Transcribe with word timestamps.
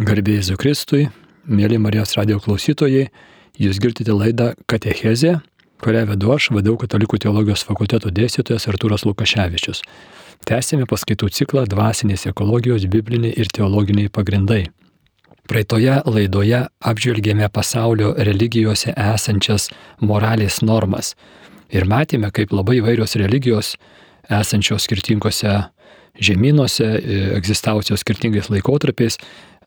Garbėjai 0.00 0.40
Zukristui, 0.46 1.10
mėly 1.44 1.76
Marijos 1.76 2.14
radio 2.16 2.38
klausytojai, 2.40 3.10
jūs 3.60 3.76
girdite 3.84 4.14
laidą 4.16 4.54
Katechezė, 4.70 5.34
kurią 5.84 6.06
vedu 6.08 6.30
aš, 6.32 6.46
vadau 6.56 6.78
Katalikų 6.80 7.18
teologijos 7.20 7.66
fakulteto 7.68 8.08
dėstytojas 8.08 8.64
Artūras 8.72 9.04
Lukaševičius. 9.04 9.82
Tęsėme 10.48 10.86
paskaitų 10.88 11.28
ciklą 11.36 11.66
Dvasinės 11.68 12.24
ekologijos 12.30 12.86
bibliniai 12.88 13.34
ir 13.36 13.52
teologiniai 13.52 14.08
pagrindai. 14.08 14.62
Praeitoje 15.50 15.98
laidoje 16.08 16.62
apžvelgėme 16.80 17.50
pasaulio 17.52 18.14
religijose 18.16 18.94
esančias 18.96 19.68
moralės 20.00 20.62
normas 20.64 21.12
ir 21.68 21.84
matėme, 21.84 22.32
kaip 22.32 22.56
labai 22.56 22.78
įvairios 22.80 23.18
religijos 23.20 23.74
esančios 24.32 24.88
skirtingose 24.88 25.58
žemynuose, 26.20 26.88
egzistavusios 27.36 28.00
skirtingais 28.02 28.48
laikotarpiais, 28.50 29.18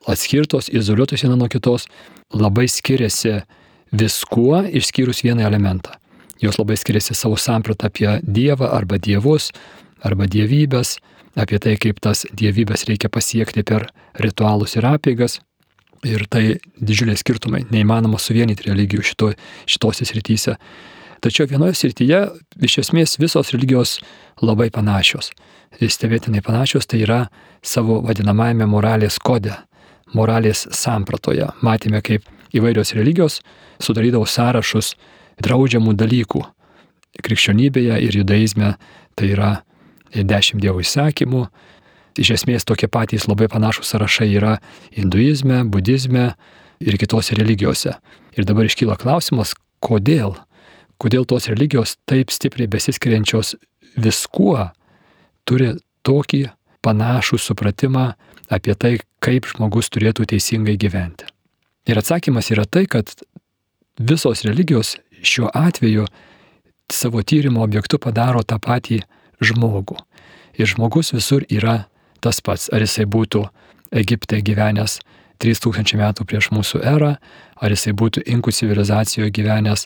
atskirtos, 0.08 0.70
izoliuotos 0.70 1.24
viena 1.24 1.38
nuo 1.40 1.50
kitos, 1.52 1.88
labai 2.34 2.68
skiriasi 2.68 3.42
viskuo 3.94 4.64
išskyrus 4.68 5.24
vieną 5.24 5.46
elementą. 5.48 5.96
Jos 6.42 6.58
labai 6.60 6.78
skiriasi 6.78 7.16
savo 7.16 7.38
sampratą 7.38 7.88
apie 7.88 8.20
Dievą 8.24 8.68
arba 8.74 8.98
dievus, 9.00 9.52
arba 10.04 10.28
dievybės, 10.28 10.98
apie 11.40 11.60
tai, 11.60 11.78
kaip 11.80 12.02
tas 12.04 12.26
dievybės 12.36 12.88
reikia 12.90 13.10
pasiekti 13.10 13.64
per 13.64 13.88
ritualus 14.20 14.76
ir 14.78 14.88
apėgas. 14.90 15.40
Ir 16.04 16.26
tai 16.28 16.58
didžiuliai 16.84 17.16
skirtumai, 17.16 17.64
neįmanoma 17.72 18.20
suvienyti 18.20 18.68
religijų 18.68 19.06
šito, 19.08 19.30
šitose 19.72 20.04
srityse. 20.10 20.58
Tačiau 21.24 21.48
vienoje 21.48 21.78
srityje 21.80 22.20
iš 22.68 22.82
esmės 22.82 23.16
visos 23.22 23.54
religijos 23.56 24.02
labai 24.44 24.68
panašios. 24.76 25.32
Stebėtinai 25.80 26.44
panašios 26.44 26.90
tai 26.92 27.06
yra 27.06 27.22
savo 27.64 28.02
vadinamajame 28.04 28.68
moralės 28.68 29.16
kode, 29.24 29.56
moralės 30.18 30.68
sampratoje. 30.74 31.50
Matėme, 31.66 32.02
kaip 32.06 32.26
įvairios 32.54 32.94
religijos 32.98 33.42
sudarydavo 33.82 34.28
sąrašus 34.30 34.94
draudžiamų 35.44 35.96
dalykų. 35.98 36.44
Krikščionybėje 37.24 38.00
ir 38.06 38.18
judaizme 38.22 38.74
tai 39.18 39.34
yra 39.34 39.52
dešimt 40.14 40.62
dievo 40.62 40.82
įsakymų. 40.82 41.48
Iš 42.22 42.36
esmės 42.38 42.66
tokie 42.70 42.90
patys 42.90 43.26
labai 43.30 43.50
panašus 43.50 43.90
sąrašai 43.94 44.30
yra 44.38 44.58
hinduizme, 44.94 45.64
budizme 45.66 46.34
ir 46.80 46.98
kitose 47.02 47.38
religijose. 47.38 47.96
Ir 48.38 48.46
dabar 48.50 48.70
iškyla 48.70 48.98
klausimas, 49.02 49.56
kodėl? 49.82 50.36
Kodėl 51.02 51.26
tos 51.30 51.50
religijos 51.50 51.98
taip 52.10 52.32
stipriai 52.32 52.70
besiskiriančios 52.70 53.56
viskuo 53.98 54.70
turi 55.50 55.74
tokį 56.06 56.46
panašų 56.84 57.40
supratimą 57.42 58.14
apie 58.54 58.76
tai, 58.80 58.98
kaip 59.24 59.48
žmogus 59.50 59.90
turėtų 59.94 60.28
teisingai 60.34 60.78
gyventi. 60.80 61.28
Ir 61.90 62.00
atsakymas 62.00 62.52
yra 62.54 62.66
tai, 62.66 62.86
kad 62.88 63.10
visos 64.00 64.44
religijos 64.48 64.96
šiuo 65.24 65.50
atveju 65.54 66.06
savo 66.92 67.24
tyrimo 67.24 67.64
objektu 67.64 68.00
padaro 68.00 68.44
tą 68.44 68.60
patį 68.60 69.02
žmogų. 69.44 69.98
Ir 70.60 70.70
žmogus 70.70 71.14
visur 71.16 71.44
yra 71.50 71.86
tas 72.24 72.40
pats, 72.42 72.70
ar 72.72 72.84
jisai 72.84 73.06
būtų 73.10 73.44
Egipte 73.94 74.40
gyvenęs 74.42 75.02
3000 75.44 75.98
metų 76.00 76.26
prieš 76.26 76.50
mūsų 76.56 76.82
erą, 76.88 77.16
ar 77.62 77.74
jisai 77.74 77.94
būtų 77.94 78.24
inkų 78.26 78.54
civilizacijoje 78.56 79.34
gyvenęs 79.34 79.86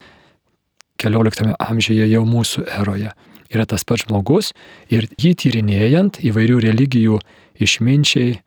14 1.02 1.56
amžiuje 1.60 2.08
jau 2.12 2.24
mūsų 2.26 2.68
eroje. 2.80 3.12
Yra 3.54 3.66
tas 3.66 3.86
pats 3.88 4.06
žmogus 4.06 4.52
ir 4.92 5.08
jį 5.20 5.34
tyrinėjant 5.44 6.20
įvairių 6.24 6.60
religijų 6.68 7.20
išminčiai, 7.64 8.38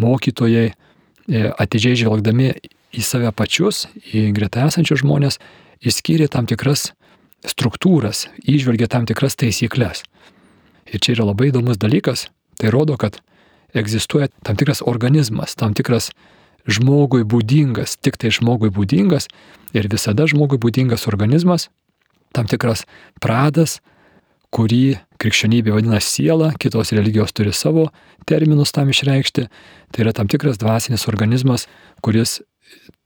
mokytojai, 0.00 0.68
e, 0.72 1.44
atidžiai 1.50 1.98
žvelgdami 2.02 2.52
į 2.94 3.04
save 3.04 3.32
pačius, 3.36 3.86
į 4.12 4.30
greta 4.36 4.66
esančius 4.68 5.02
žmonės, 5.04 5.38
išskyrė 5.84 6.28
tam 6.32 6.48
tikras 6.48 6.92
struktūras, 7.46 8.26
išvelgė 8.42 8.88
tam 8.90 9.06
tikras 9.06 9.38
taisyklės. 9.38 10.02
Ir 10.88 11.02
čia 11.04 11.14
yra 11.14 11.28
labai 11.28 11.50
įdomus 11.52 11.78
dalykas, 11.78 12.28
tai 12.58 12.72
rodo, 12.74 12.96
kad 12.98 13.20
egzistuoja 13.76 14.30
tam 14.42 14.56
tikras 14.56 14.80
organizmas, 14.82 15.54
tam 15.58 15.76
tikras 15.76 16.10
žmogui 16.68 17.24
būdingas, 17.28 17.96
tik 18.00 18.18
tai 18.20 18.32
žmogui 18.34 18.72
būdingas 18.74 19.28
ir 19.76 19.88
visada 19.92 20.26
žmogui 20.28 20.58
būdingas 20.60 21.06
organizmas, 21.08 21.68
tam 22.32 22.48
tikras 22.48 22.84
pradas, 23.20 23.78
kurį 24.54 24.98
krikščionybė 25.20 25.74
vadina 25.74 26.00
siela, 26.00 26.52
kitos 26.60 26.94
religijos 26.96 27.34
turi 27.36 27.52
savo 27.52 27.88
terminus 28.28 28.72
tam 28.72 28.92
išreikšti, 28.92 29.48
tai 29.92 30.04
yra 30.04 30.14
tam 30.16 30.30
tikras 30.30 30.60
dvasinis 30.60 31.08
organizmas, 31.10 31.66
kuris 32.04 32.40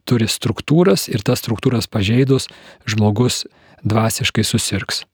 turi 0.09 0.29
struktūras 0.31 1.09
ir 1.11 1.23
tas 1.27 1.43
struktūras 1.43 1.91
pažeidus 1.91 2.51
žmogus 2.87 3.45
dvasiškai 3.87 4.45
susirgs 4.47 5.05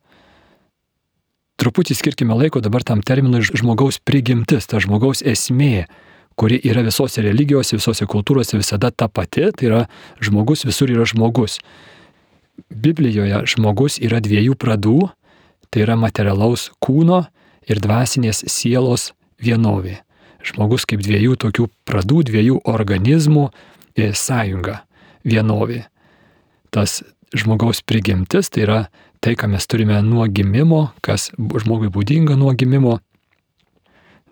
truputį 1.59 1.97
skirkime 1.99 2.37
laiko 2.39 2.63
dabar 2.63 2.85
tam 2.87 3.03
terminui 3.03 3.43
žmogaus 3.47 3.99
prigimtis, 3.99 4.69
ta 4.71 4.81
žmogaus 4.83 5.25
esmė, 5.27 5.89
kuri 6.39 6.61
yra 6.71 6.85
visose 6.87 7.23
religijose, 7.25 7.77
visose 7.77 8.07
kultūrose 8.07 8.59
visada 8.59 8.93
ta 8.95 9.09
pati, 9.11 9.49
tai 9.51 9.71
yra 9.71 9.81
žmogus 10.23 10.65
visur 10.69 10.91
yra 10.95 11.07
žmogus. 11.09 11.59
Biblijoje 12.71 13.43
žmogus 13.55 13.99
yra 14.03 14.23
dviejų 14.23 14.55
pradų, 14.59 15.11
tai 15.71 15.85
yra 15.85 15.97
materialaus 15.99 16.69
kūno 16.85 17.25
ir 17.69 17.81
dvasinės 17.85 18.45
sielos 18.49 19.13
vienovė. 19.43 19.99
Žmogus 20.45 20.87
kaip 20.89 21.03
dviejų 21.05 21.37
tokių 21.43 21.67
pradų, 21.89 22.23
dviejų 22.31 22.61
organizmų 22.71 23.49
e, 23.49 24.13
sąjunga 24.15 24.83
vienovė. 25.27 25.85
Tas 26.71 27.03
žmogaus 27.35 27.83
prigimtis 27.83 28.51
tai 28.53 28.65
yra 28.65 28.79
tai, 29.21 29.35
ką 29.35 29.51
mes 29.51 29.67
turime 29.67 29.99
nuo 30.07 30.27
gimimo, 30.31 30.93
kas 31.03 31.29
žmogui 31.37 31.91
būdinga 31.93 32.39
nuo 32.39 32.53
gimimo, 32.55 32.99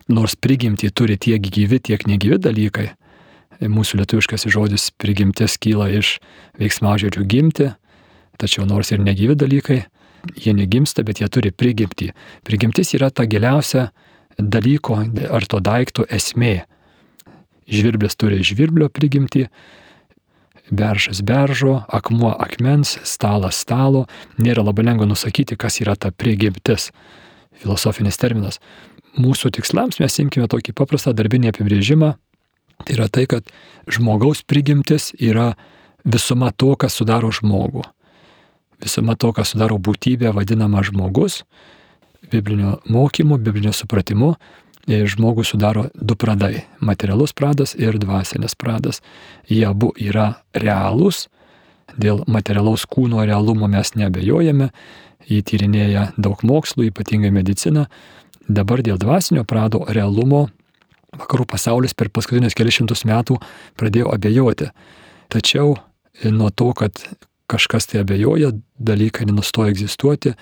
nors 0.08 0.36
prigimtį 0.38 0.92
turi 0.94 1.18
tiek 1.18 1.42
gyvi, 1.42 1.80
tiek 1.82 2.06
negyvi 2.06 2.38
dalykai. 2.42 2.92
Mūsų 3.56 4.02
lietuviškas 4.02 4.46
žodis 4.52 4.90
prigimtis 5.00 5.56
kyla 5.58 5.88
iš 5.96 6.16
veiksmažodžių 6.60 7.24
gimti, 7.24 7.70
tačiau 8.36 8.66
nors 8.68 8.92
ir 8.92 9.00
negyvi 9.00 9.36
dalykai, 9.38 9.80
jie 10.34 10.54
negimsta, 10.56 11.04
bet 11.06 11.20
jie 11.20 11.28
turi 11.32 11.52
prigimtį. 11.52 12.10
Prigimtis 12.46 12.94
yra 12.98 13.10
ta 13.10 13.26
giliausia 13.28 13.90
dalyko 14.38 14.98
ar 15.30 15.46
to 15.46 15.60
daikto 15.60 16.06
esmė. 16.10 16.66
Žvirblis 17.66 18.14
turi 18.18 18.42
žvirblio 18.46 18.88
prigimtį, 18.94 19.46
beržas 20.70 21.22
beržo, 21.22 21.80
akmuo 21.88 22.34
akmens, 22.38 22.96
stalas 23.06 23.62
stalo. 23.62 24.06
Nėra 24.38 24.64
labai 24.66 24.86
lengva 24.86 25.06
nusakyti, 25.08 25.58
kas 25.58 25.80
yra 25.82 25.96
ta 25.96 26.12
prigimtis. 26.12 26.90
Filosofinis 27.56 28.20
terminas. 28.20 28.60
Mūsų 29.16 29.54
tikslams 29.56 30.00
mes 30.02 30.18
imkime 30.20 30.46
tokį 30.52 30.76
paprastą 30.76 31.14
darbinį 31.16 31.54
apibrėžimą. 31.54 32.12
Tai 32.84 32.92
yra 32.92 33.08
tai, 33.08 33.24
kad 33.30 33.48
žmogaus 33.88 34.42
prigimtis 34.44 35.14
yra 35.16 35.54
visuma 36.04 36.52
to, 36.52 36.74
kas 36.76 36.98
sudaro 36.98 37.32
žmogų. 37.32 37.86
Visuma 38.82 39.16
to, 39.16 39.32
kas 39.32 39.54
sudaro 39.54 39.78
būtybę, 39.78 40.32
vadinama 40.36 40.82
žmogus, 40.84 41.44
biblinio 42.32 42.78
mokymu, 42.88 43.38
biblinio 43.38 43.72
supratimu 43.72 44.34
žmogų 44.86 45.44
sudaro 45.44 45.90
du 45.94 46.14
pradai- 46.14 46.64
materialus 46.80 47.32
pradas 47.32 47.74
ir 47.74 47.98
dvasinis 47.98 48.54
pradas. 48.54 49.00
Jie 49.48 49.66
abu 49.66 49.92
yra 49.96 50.36
realūs, 50.54 51.28
dėl 51.98 52.24
materialaus 52.26 52.86
kūno 52.86 53.26
realumo 53.26 53.68
mes 53.68 53.90
nebejojame, 53.94 54.70
jį 55.28 55.42
tyrinėja 55.42 56.12
daug 56.16 56.38
mokslų, 56.42 56.90
ypatingai 56.90 57.32
medicina. 57.32 57.88
Dabar 58.48 58.78
dėl 58.78 58.98
dvasinio 58.98 59.44
prado 59.44 59.84
realumo 59.88 60.50
vakarų 61.12 61.46
pasaulis 61.46 61.94
per 61.94 62.08
paskutinius 62.08 62.54
kelišimtus 62.54 63.04
metų 63.04 63.40
pradėjo 63.76 64.14
abejoti. 64.14 64.70
Tačiau 65.28 65.76
nuo 66.24 66.50
to, 66.50 66.72
kad 66.72 66.92
kažkas 67.50 67.90
tai 67.90 68.02
abejoja, 68.02 68.52
dalykai 68.78 69.28
nenustoja 69.28 69.72
egzistuoti, 69.74 70.34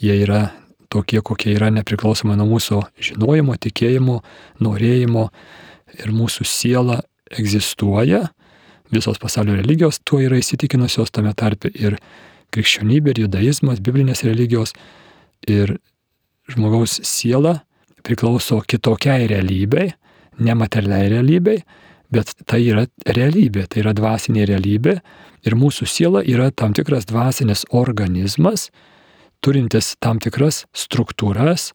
jie 0.00 0.18
yra 0.22 0.48
tokie, 0.92 1.20
kokie 1.22 1.54
yra 1.56 1.70
nepriklausomai 1.74 2.36
nuo 2.38 2.46
mūsų 2.54 2.80
žinojimo, 3.02 3.56
tikėjimo, 3.60 4.20
norėjimo. 4.62 5.28
Ir 5.94 6.10
mūsų 6.10 6.42
siela 6.48 6.96
egzistuoja, 7.30 8.24
visos 8.90 9.20
pasaulio 9.22 9.54
religijos 9.54 10.00
tuo 10.06 10.18
yra 10.22 10.40
įsitikinusios 10.40 11.12
tame 11.14 11.30
tarpe 11.38 11.70
ir 11.70 11.98
krikščionybė, 12.54 13.14
ir 13.14 13.20
judaizmas, 13.26 13.82
biblinės 13.82 14.24
religijos. 14.26 14.74
Ir 15.50 15.76
žmogaus 16.50 16.98
siela 17.06 17.60
priklauso 18.04 18.60
kitokiai 18.68 19.28
realybei, 19.30 19.92
nematerialiai 20.42 21.12
realybei, 21.14 21.62
bet 22.14 22.34
tai 22.48 22.62
yra 22.62 22.86
realybė, 23.06 23.66
tai 23.68 23.82
yra 23.82 23.94
dvasinė 23.96 24.46
realybė 24.50 24.98
ir 25.44 25.56
mūsų 25.58 25.88
siela 25.90 26.22
yra 26.22 26.50
tam 26.54 26.74
tikras 26.76 27.08
dvasinis 27.10 27.66
organizmas, 27.74 28.70
turintis 29.44 29.94
tam 30.00 30.20
tikras 30.22 30.64
struktūras, 30.76 31.72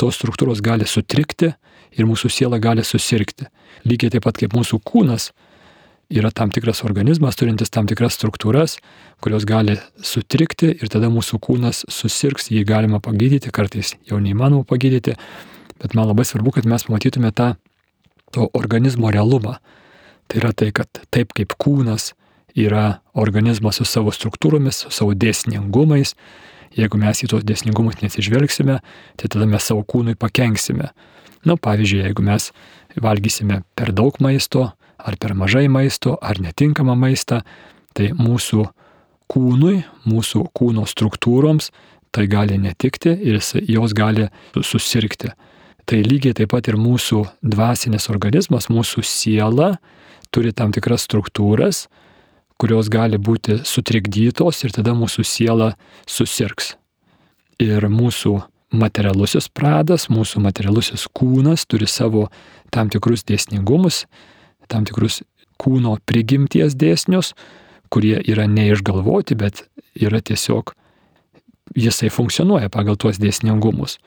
tos 0.00 0.18
struktūros 0.18 0.62
gali 0.64 0.88
sutrikti 0.88 1.52
ir 1.92 2.08
mūsų 2.08 2.30
siela 2.32 2.58
gali 2.62 2.84
susirgti. 2.86 3.46
Lygiai 3.86 4.16
taip 4.16 4.26
pat 4.26 4.40
kaip 4.40 4.56
mūsų 4.56 4.80
kūnas 4.86 5.30
yra 6.12 6.30
tam 6.34 6.50
tikras 6.52 6.82
organizmas 6.84 7.38
turintis 7.38 7.72
tam 7.72 7.88
tikras 7.88 8.16
struktūras, 8.18 8.78
kurios 9.24 9.46
gali 9.48 9.78
sutrikti 10.04 10.72
ir 10.74 10.92
tada 10.92 11.10
mūsų 11.12 11.40
kūnas 11.42 11.84
susirgs, 11.92 12.50
jį 12.52 12.64
galima 12.68 13.00
pagydyti, 13.02 13.52
kartais 13.54 13.94
jau 14.08 14.20
neįmanoma 14.20 14.66
pagydyti, 14.68 15.16
bet 15.82 15.94
man 15.96 16.10
labai 16.10 16.26
svarbu, 16.28 16.56
kad 16.58 16.68
mes 16.68 16.84
pamatytume 16.88 17.32
tą 17.32 17.54
to 18.32 18.48
organizmo 18.56 19.12
realumą. 19.12 19.58
Tai 20.32 20.40
yra 20.40 20.54
tai, 20.56 20.70
kad 20.72 20.88
taip 21.12 21.34
kaip 21.36 21.52
kūnas 21.60 22.14
yra 22.56 23.02
organizmas 23.12 23.76
su 23.76 23.84
savo 23.84 24.08
struktūromis, 24.16 24.78
su 24.86 24.92
savo 24.96 25.12
dėsningumais, 25.12 26.14
jeigu 26.72 26.96
mes 26.96 27.20
į 27.20 27.28
tos 27.28 27.44
dėsningumus 27.44 27.98
nesižvelgsime, 28.00 28.78
tai 29.20 29.28
tada 29.28 29.44
mes 29.50 29.66
savo 29.68 29.84
kūnui 29.84 30.16
pakenksime. 30.16 30.88
Na, 31.44 31.58
pavyzdžiui, 31.60 32.06
jeigu 32.06 32.24
mes 32.24 32.48
valgysime 32.96 33.60
per 33.76 33.92
daug 33.92 34.16
maisto, 34.24 34.70
ar 34.96 35.20
per 35.20 35.36
mažai 35.36 35.66
maisto, 35.68 36.16
ar 36.24 36.40
netinkamą 36.40 36.96
maistą, 36.96 37.42
tai 37.92 38.14
mūsų 38.16 38.64
kūnui, 39.28 39.82
mūsų 40.08 40.46
kūno 40.56 40.88
struktūroms 40.88 41.68
tai 42.08 42.24
gali 42.24 42.56
netikti 42.56 43.12
ir 43.12 43.44
jos 43.68 43.92
gali 43.92 44.30
susirgti. 44.56 45.36
Tai 45.86 45.98
lygiai 46.06 46.36
taip 46.36 46.52
pat 46.52 46.68
ir 46.70 46.78
mūsų 46.78 47.24
dvasinės 47.42 48.08
organizmas, 48.12 48.70
mūsų 48.70 49.02
siela 49.06 49.74
turi 50.32 50.52
tam 50.54 50.72
tikras 50.72 51.04
struktūras, 51.08 51.86
kurios 52.60 52.88
gali 52.92 53.18
būti 53.18 53.58
sutrikdytos 53.66 54.62
ir 54.62 54.74
tada 54.74 54.94
mūsų 54.94 55.24
siela 55.26 55.72
susirgs. 56.06 56.76
Ir 57.62 57.88
mūsų 57.90 58.38
materialusis 58.72 59.48
pradas, 59.52 60.08
mūsų 60.08 60.40
materialusis 60.46 61.08
kūnas 61.12 61.66
turi 61.68 61.88
savo 61.90 62.28
tam 62.72 62.88
tikrus 62.92 63.26
dėsningumus, 63.28 64.06
tam 64.70 64.86
tikrus 64.88 65.20
kūno 65.60 65.98
prigimties 66.08 66.76
dėsnius, 66.78 67.34
kurie 67.92 68.16
yra 68.24 68.46
neišgalvoti, 68.48 69.36
bet 69.36 69.66
yra 69.94 70.22
tiesiog, 70.24 70.72
jisai 71.76 72.08
funkcionuoja 72.12 72.72
pagal 72.72 72.96
tuos 72.96 73.20
dėsningumus. 73.20 73.98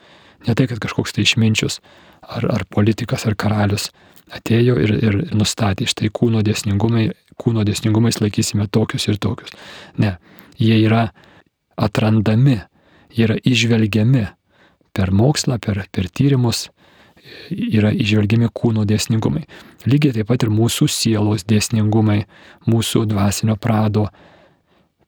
Ne 0.45 0.53
tai, 0.53 0.67
kad 0.69 0.81
kažkoks 0.83 1.15
tai 1.15 1.25
išminčius 1.25 1.79
ar, 2.21 2.45
ar 2.51 2.65
politikas 2.69 3.25
ar 3.29 3.37
karalius 3.39 3.89
atėjo 4.33 4.77
ir, 4.81 4.93
ir 5.05 5.17
nustatė 5.37 5.87
štai 5.89 6.09
kūno 6.13 6.41
dėsningumai, 6.45 7.09
kūno 7.41 7.65
dėsningumais 7.67 8.21
laikysime 8.21 8.67
tokius 8.71 9.07
ir 9.09 9.19
tokius. 9.21 9.53
Ne, 10.01 10.15
jie 10.57 10.77
yra 10.81 11.09
atrandami, 11.77 12.59
jie 13.13 13.27
yra 13.27 13.37
išvelgiami 13.37 14.25
per 14.95 15.11
mokslą, 15.11 15.59
per, 15.61 15.83
per 15.91 16.09
tyrimus, 16.09 16.69
yra 17.49 17.91
išvelgiami 17.93 18.49
kūno 18.53 18.85
dėsningumai. 18.87 19.43
Lygiai 19.89 20.15
taip 20.19 20.29
pat 20.29 20.45
ir 20.45 20.53
mūsų 20.53 20.87
sielos 20.91 21.45
dėsningumai, 21.49 22.23
mūsų 22.69 23.05
dvasinio 23.09 23.57
prado 23.61 24.07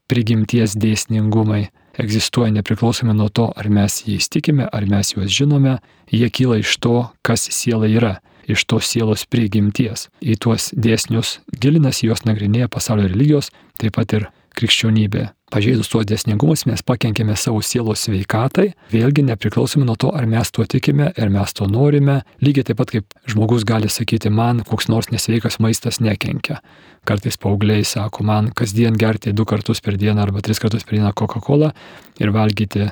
prigimties 0.07 0.75
dėsningumai 0.79 1.67
egzistuoja 2.01 2.51
nepriklausomai 2.55 3.15
nuo 3.17 3.29
to, 3.29 3.49
ar 3.55 3.69
mes 3.69 4.01
jais 4.07 4.29
tikime, 4.29 4.67
ar 4.71 4.87
mes 4.89 5.13
juos 5.15 5.31
žinome, 5.33 5.77
jie 6.11 6.29
kyla 6.29 6.61
iš 6.61 6.77
to, 6.83 6.95
kas 7.25 7.47
siela 7.53 7.89
yra, 7.89 8.17
iš 8.47 8.65
tos 8.69 8.87
sielos 8.91 9.25
prigimties. 9.29 10.07
Į 10.21 10.39
tuos 10.43 10.71
dėsnius 10.75 11.39
gilinasi, 11.59 12.07
juos 12.07 12.23
nagrinėja 12.27 12.71
pasaulio 12.71 13.09
religijos, 13.09 13.51
taip 13.81 13.97
pat 13.97 14.13
ir 14.15 14.29
krikščionybė. 14.57 15.31
Pažeidus 15.47 15.87
tuos 15.87 16.03
dėsningumus 16.03 16.65
mes 16.67 16.81
pakenkėme 16.83 17.35
savo 17.39 17.61
sielos 17.63 18.01
sveikatai, 18.03 18.73
vėlgi 18.91 19.23
nepriklausomai 19.29 19.85
nuo 19.87 19.95
to, 19.95 20.09
ar 20.11 20.25
mes 20.27 20.49
tuo 20.51 20.65
tikime, 20.67 21.13
ar 21.15 21.31
mes 21.31 21.53
to 21.55 21.69
norime. 21.71 22.17
Lygiai 22.43 22.67
taip 22.67 22.81
pat 22.81 22.91
kaip 22.91 23.15
žmogus 23.31 23.63
gali 23.67 23.87
sakyti, 23.87 24.27
man 24.27 24.59
koks 24.67 24.89
nors 24.91 25.07
nesveikas 25.13 25.61
maistas 25.63 26.01
nekenkia. 26.03 26.59
Kartais 27.07 27.37
paaugliai 27.39 27.85
sako, 27.87 28.25
man 28.27 28.49
kasdien 28.55 28.97
gerti 28.99 29.31
du 29.31 29.45
kartus 29.47 29.79
per 29.83 29.95
dieną 29.99 30.25
arba 30.25 30.41
tris 30.43 30.59
kartus 30.59 30.83
per 30.83 30.97
dieną 30.97 31.13
Coca-Cola 31.15 31.71
ir 32.19 32.33
valgyti 32.35 32.89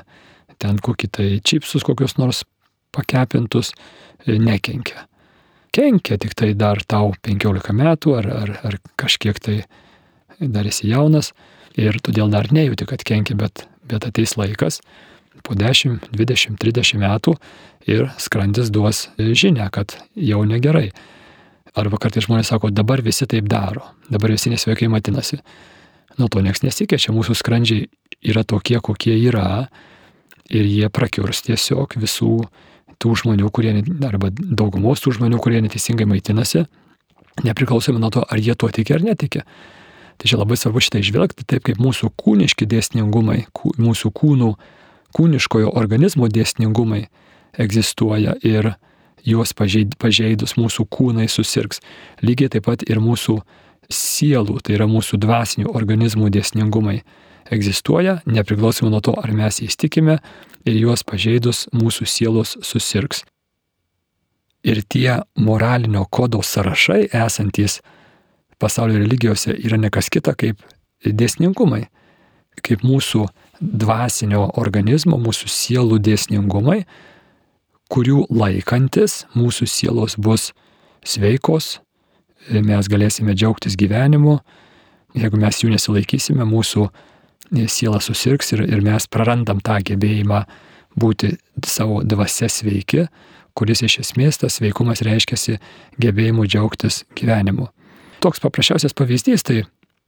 ten 0.62 0.78
kokį 0.80 1.10
tai 1.12 1.26
čipsus 1.44 1.84
kokius 1.84 2.16
nors 2.16 2.44
pakepintus 2.96 3.74
e, 4.24 4.38
nekenkia. 4.40 5.04
Kenkia 5.76 6.16
tik 6.16 6.32
tai 6.38 6.54
dar 6.56 6.80
tau 6.88 7.12
15 7.28 7.74
metų 7.76 8.14
ar, 8.16 8.30
ar, 8.32 8.54
ar 8.64 8.78
kažkiek 8.96 9.40
tai 9.42 9.58
dar 10.40 10.68
esi 10.68 10.88
jaunas 10.88 11.34
ir 11.76 11.98
todėl 12.00 12.32
dar 12.32 12.48
nejauti, 12.52 12.86
kad 12.88 13.04
kenkia, 13.04 13.36
bet, 13.36 13.66
bet 13.84 14.08
ateis 14.08 14.36
laikas 14.40 14.80
po 15.44 15.54
10, 15.54 16.08
20, 16.16 16.56
30 16.62 17.00
metų 17.02 17.36
ir 17.86 18.08
skrandis 18.22 18.72
duos 18.72 19.06
žinę, 19.18 19.68
kad 19.72 19.98
jau 20.16 20.40
negerai. 20.48 20.88
Arba 21.76 21.98
kartais 22.00 22.24
žmonės 22.24 22.48
sako, 22.52 22.70
dabar 22.72 23.02
visi 23.04 23.26
taip 23.28 23.48
daro, 23.52 23.84
dabar 24.08 24.32
visi 24.32 24.48
nesveikai 24.52 24.88
matinasi. 24.88 25.42
Nuo 26.16 26.30
to 26.32 26.40
niekas 26.40 26.62
nesikeičia, 26.64 27.12
mūsų 27.12 27.36
skrandžiai 27.36 27.90
yra 28.24 28.46
tokie, 28.48 28.78
kokie 28.80 29.12
yra 29.28 29.66
ir 30.48 30.64
jie 30.64 30.88
prakiurs 30.88 31.42
tiesiog 31.44 31.98
visų 32.00 32.32
tų 33.02 33.12
žmonių, 33.20 33.50
kurie, 33.52 33.74
arba 34.08 34.30
daugumos 34.32 35.02
tų 35.04 35.18
žmonių, 35.18 35.40
kurie 35.44 35.60
neteisingai 35.64 36.06
maitinasi, 36.08 36.64
nepriklausomai 37.44 38.00
nuo 38.00 38.10
to, 38.14 38.24
ar 38.24 38.40
jie 38.40 38.56
tuo 38.56 38.70
tiki 38.72 38.96
ar 38.96 39.04
netiki. 39.04 39.44
Tai 40.16 40.30
čia 40.30 40.40
labai 40.40 40.56
svarbu 40.56 40.80
šitą 40.80 41.02
išvelgti, 41.02 41.44
taip 41.44 41.66
kaip 41.68 41.80
mūsų 41.82 42.08
kūniški 42.16 42.64
dėsningumai, 42.72 43.42
mūsų 43.76 44.12
kūnų, 44.16 44.50
kūniškojo 45.16 45.74
organizmo 45.76 46.30
dėsningumai 46.32 47.02
egzistuoja 47.60 48.38
ir 48.40 48.72
juos 49.26 49.52
pažeidus 49.56 50.56
mūsų 50.56 50.86
kūnai 50.92 51.28
susirgs. 51.30 51.82
Lygiai 52.22 52.52
taip 52.54 52.66
pat 52.68 52.84
ir 52.86 53.00
mūsų 53.02 53.40
sielų, 53.92 54.60
tai 54.64 54.76
yra 54.78 54.88
mūsų 54.90 55.18
dvasinių 55.22 55.70
organizmų 55.74 56.30
dėsningumai 56.34 57.00
egzistuoja, 57.54 58.20
nepriklausomai 58.26 58.90
nuo 58.90 59.00
to, 59.04 59.14
ar 59.18 59.32
mes 59.34 59.60
jais 59.62 59.78
tikime 59.78 60.18
ir 60.66 60.78
juos 60.80 61.04
pažeidus 61.06 61.66
mūsų 61.74 62.08
sielos 62.10 62.56
susirgs. 62.66 63.22
Ir 64.66 64.82
tie 64.82 65.20
moralinio 65.38 66.06
kodo 66.10 66.40
sąrašai 66.42 67.06
esantys 67.14 67.80
pasaulio 68.58 68.98
religijose 68.98 69.54
yra 69.54 69.78
nekas 69.78 70.08
kita 70.10 70.34
kaip 70.34 70.62
dėsningumai, 71.06 71.84
kaip 72.66 72.82
mūsų 72.82 73.26
dvasinio 73.60 74.48
organizmo, 74.58 75.20
mūsų 75.20 75.50
sielų 75.52 76.00
dėsningumai, 76.02 76.82
kurių 77.92 78.26
laikantis 78.32 79.24
mūsų 79.36 79.68
sielos 79.70 80.16
bus 80.18 80.50
sveikos, 81.06 81.78
mes 82.50 82.88
galėsime 82.90 83.34
džiaugtis 83.34 83.76
gyvenimu, 83.78 84.38
jeigu 85.16 85.40
mes 85.40 85.62
jų 85.62 85.72
nesilaikysime, 85.74 86.46
mūsų 86.46 86.88
siela 87.70 88.00
susirgs 88.02 88.52
ir, 88.56 88.64
ir 88.66 88.82
mes 88.84 89.06
prarandam 89.10 89.62
tą 89.64 89.78
gebėjimą 89.86 90.42
būti 90.98 91.36
savo 91.66 92.02
dvasia 92.02 92.48
sveiki, 92.50 93.06
kuris 93.56 93.82
iš 93.86 94.00
esmės 94.02 94.40
tas 94.42 94.58
sveikumas 94.58 95.02
reiškia 95.06 95.58
gebėjimu 96.02 96.46
džiaugtis 96.46 97.04
gyvenimu. 97.16 97.68
Toks 98.20 98.42
paprasčiausias 98.42 98.96
pavyzdys 98.96 99.44
tai 99.46 99.62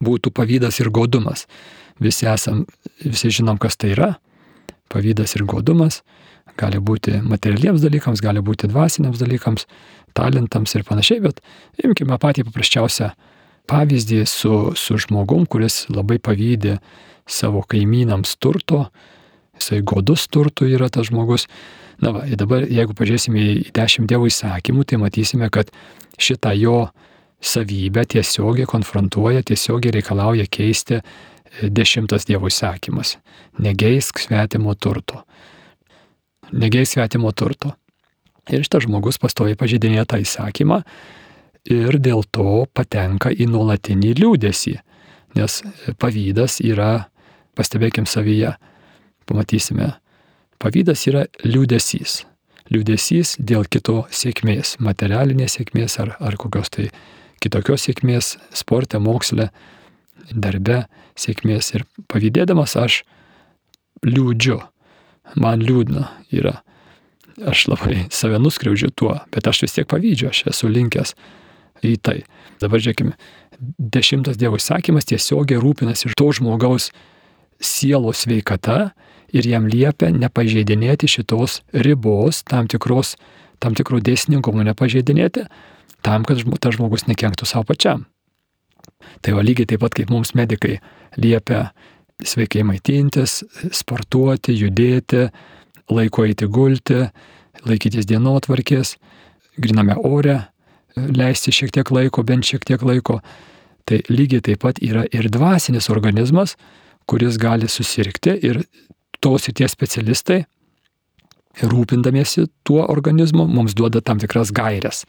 būtų 0.05 0.33
pavydas 0.35 0.81
ir 0.81 0.91
godumas. 0.91 1.47
Visi 2.03 2.29
esam, 2.31 2.65
visi 3.03 3.31
žinom, 3.35 3.59
kas 3.59 3.77
tai 3.77 3.93
yra. 3.95 4.15
Pavydas 4.89 5.35
ir 5.37 5.45
godumas 5.45 6.03
gali 6.59 6.81
būti 6.83 7.21
materialiems 7.25 7.83
dalykams, 7.85 8.23
gali 8.25 8.43
būti 8.45 8.71
dvasiniams 8.71 9.21
dalykams, 9.23 9.67
talentams 10.19 10.75
ir 10.75 10.87
panašiai, 10.89 11.23
bet 11.25 11.43
imkime 11.85 12.19
patį 12.21 12.47
paprasčiausią 12.49 13.13
pavyzdį 13.69 14.23
su, 14.29 14.55
su 14.77 14.99
žmogum, 15.05 15.47
kuris 15.47 15.85
labai 15.93 16.19
pavydė 16.19 16.79
savo 17.29 17.63
kaimynams 17.69 18.37
turto, 18.41 18.87
jisai 19.59 19.83
godus 19.85 20.27
turtų 20.33 20.71
yra 20.75 20.89
tas 20.93 21.11
žmogus. 21.11 21.47
Na 21.99 22.13
va, 22.15 22.23
dabar 22.39 22.63
jeigu 22.63 22.95
pažiūrėsime 22.95 23.43
į 23.43 23.55
dešimt 23.75 24.09
dievų 24.11 24.31
įsakymų, 24.31 24.87
tai 24.87 25.01
matysime, 25.03 25.49
kad 25.51 25.73
šitą 26.19 26.55
jo 26.55 26.87
savybę 27.41 28.05
tiesiogiai 28.07 28.67
konfrontuoja, 28.71 29.43
tiesiogiai 29.47 29.99
reikalauja 29.99 30.47
keisti 30.51 30.99
e, 30.99 31.03
dešimtas 31.71 32.27
Dievo 32.27 32.51
įsakymas. 32.51 33.17
Negeisk 33.63 34.23
svetimo 34.23 34.75
turto. 34.75 35.25
Negeisk 36.53 36.97
svetimo 36.97 37.33
turto. 37.33 37.75
Ir 38.49 38.65
šitas 38.65 38.87
žmogus 38.87 39.21
pastoviai 39.21 39.59
pažydinėja 39.59 40.07
tą 40.09 40.23
įsakymą 40.23 40.81
ir 41.69 41.99
dėl 42.01 42.25
to 42.33 42.65
patenka 42.73 43.31
į 43.31 43.49
nuolatinį 43.53 44.15
liūdėsį. 44.23 44.79
Nes 45.37 45.61
pavydas 46.01 46.59
yra, 46.65 47.09
pastebėkim 47.59 48.09
savyje, 48.09 48.55
pamatysime, 49.29 49.93
pavydas 50.63 51.05
yra 51.11 51.27
liūdėsys. 51.45 52.23
Liūdėsys 52.73 53.37
dėl 53.41 53.69
kito 53.69 54.03
sėkmės, 54.13 54.77
materialinės 54.85 55.59
sėkmės 55.59 55.99
ar, 56.03 56.17
ar 56.21 56.37
kokios 56.41 56.73
tai 56.73 56.89
kitokios 57.41 57.87
sėkmės 57.87 58.35
sporte, 58.57 59.01
moksle, 59.01 59.51
darbe 60.33 60.83
sėkmės. 61.17 61.73
Ir 61.77 61.87
pavydėdamas 62.09 62.77
aš 62.81 63.03
liūdžiu, 64.05 64.61
man 65.37 65.63
liūdna 65.65 66.07
yra. 66.35 66.59
Aš 67.47 67.69
labai 67.71 68.07
save 68.11 68.41
nuskriaudžiu 68.43 68.91
tuo, 68.99 69.15
bet 69.35 69.47
aš 69.47 69.63
vis 69.67 69.77
tiek 69.77 69.87
pavydžiu, 69.91 70.31
aš 70.33 70.47
esu 70.51 70.71
linkęs 70.71 71.15
į 71.87 71.95
tai. 72.03 72.17
Dabar 72.59 72.83
žiūrėkime, 72.83 73.15
dešimtas 73.79 74.39
Dievo 74.41 74.59
įsakymas 74.59 75.07
tiesiogiai 75.07 75.61
rūpinasi 75.63 76.11
to 76.19 76.29
žmogaus 76.35 76.91
sielos 77.63 78.25
sveikata 78.25 78.93
ir 79.35 79.47
jam 79.47 79.69
liepia 79.71 80.11
nepažeidinėti 80.15 81.11
šitos 81.11 81.61
ribos, 81.73 82.43
tam, 82.49 82.67
tikros, 82.71 83.17
tam 83.63 83.77
tikro 83.79 84.01
dėsningumo 84.03 84.65
nepažeidinėti, 84.67 85.47
tam, 86.07 86.25
kad 86.25 86.43
tas 86.63 86.79
žmogus 86.79 87.07
nekenktų 87.11 87.47
savo 87.47 87.69
pačiam. 87.69 88.07
Tai 89.23 89.35
va 89.37 89.45
lygiai 89.45 89.69
taip 89.69 89.83
pat 89.83 89.95
kaip 89.95 90.11
mums 90.11 90.35
medikai 90.39 90.79
liepia 91.19 91.69
sveikai 92.25 92.65
maitintis, 92.67 93.43
sportuoti, 93.75 94.55
judėti, 94.59 95.29
laiko 95.93 96.25
eiti 96.27 96.49
gulti, 96.51 97.05
laikytis 97.67 98.09
dienotvarkės, 98.09 98.97
griname 99.59 99.97
ore, 100.07 100.41
leisti 100.97 101.55
šiek 101.55 101.73
tiek 101.75 101.91
laiko, 101.95 102.25
bent 102.27 102.47
šiek 102.49 102.67
tiek 102.67 102.83
laiko. 102.83 103.21
Tai 103.89 104.03
lygiai 104.11 104.45
taip 104.45 104.63
pat 104.65 104.83
yra 104.85 105.07
ir 105.15 105.31
dvasinis 105.33 105.89
organizmas, 105.93 106.57
kuris 107.09 107.39
gali 107.41 107.69
susirgti 107.71 108.35
ir 108.45 108.63
tos 109.25 109.49
ir 109.49 109.57
tie 109.57 109.69
specialistai, 109.71 110.43
rūpindamiesi 111.59 112.47
tuo 112.67 112.85
organizmu, 112.87 113.47
mums 113.49 113.75
duoda 113.75 114.03
tam 114.05 114.21
tikras 114.23 114.53
gairias. 114.55 115.05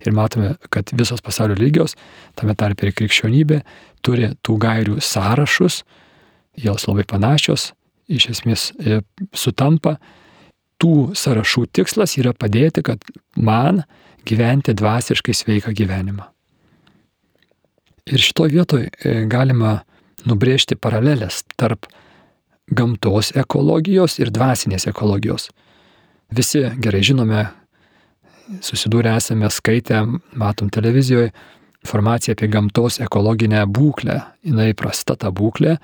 Ir 0.00 0.14
matome, 0.16 0.54
kad 0.72 0.88
visos 0.96 1.20
pasaulio 1.20 1.58
lygios, 1.60 1.96
tame 2.38 2.54
tarp 2.56 2.80
ir 2.86 2.94
krikščionybė, 2.96 3.60
turi 4.06 4.30
tų 4.46 4.56
gairių 4.62 4.96
sąrašus, 5.04 5.82
jos 6.58 6.86
labai 6.88 7.04
panašios, 7.08 7.70
iš 8.10 8.30
esmės 8.34 8.70
e, 8.78 9.00
sutampa. 9.36 9.98
Tų 10.80 11.12
sąrašų 11.18 11.66
tikslas 11.76 12.16
yra 12.16 12.32
padėti, 12.32 12.82
kad 12.82 13.04
man 13.36 13.82
gyventi 14.24 14.72
dvasiškai 14.72 15.34
sveiką 15.36 15.74
gyvenimą. 15.76 16.24
Ir 18.10 18.22
šitoje 18.24 18.54
vietoje 18.54 19.26
galima 19.28 19.82
nubrėžti 20.26 20.78
paralelės 20.80 21.42
tarp 21.60 21.86
gamtos 22.70 23.32
ekologijos 23.36 24.18
ir 24.22 24.32
dvasinės 24.32 24.88
ekologijos. 24.90 25.50
Visi 26.34 26.62
gerai 26.82 27.02
žinome, 27.04 27.44
susidūrę 28.62 29.16
esame 29.18 29.50
skaitę, 29.50 30.04
matom 30.38 30.70
televizijoje 30.70 31.32
informaciją 31.84 32.36
apie 32.36 32.48
gamtos 32.52 33.00
ekologinę 33.02 33.64
būklę. 33.66 34.20
Jis 34.44 34.76
prasta 34.78 35.16
ta 35.16 35.30
būklė, 35.34 35.76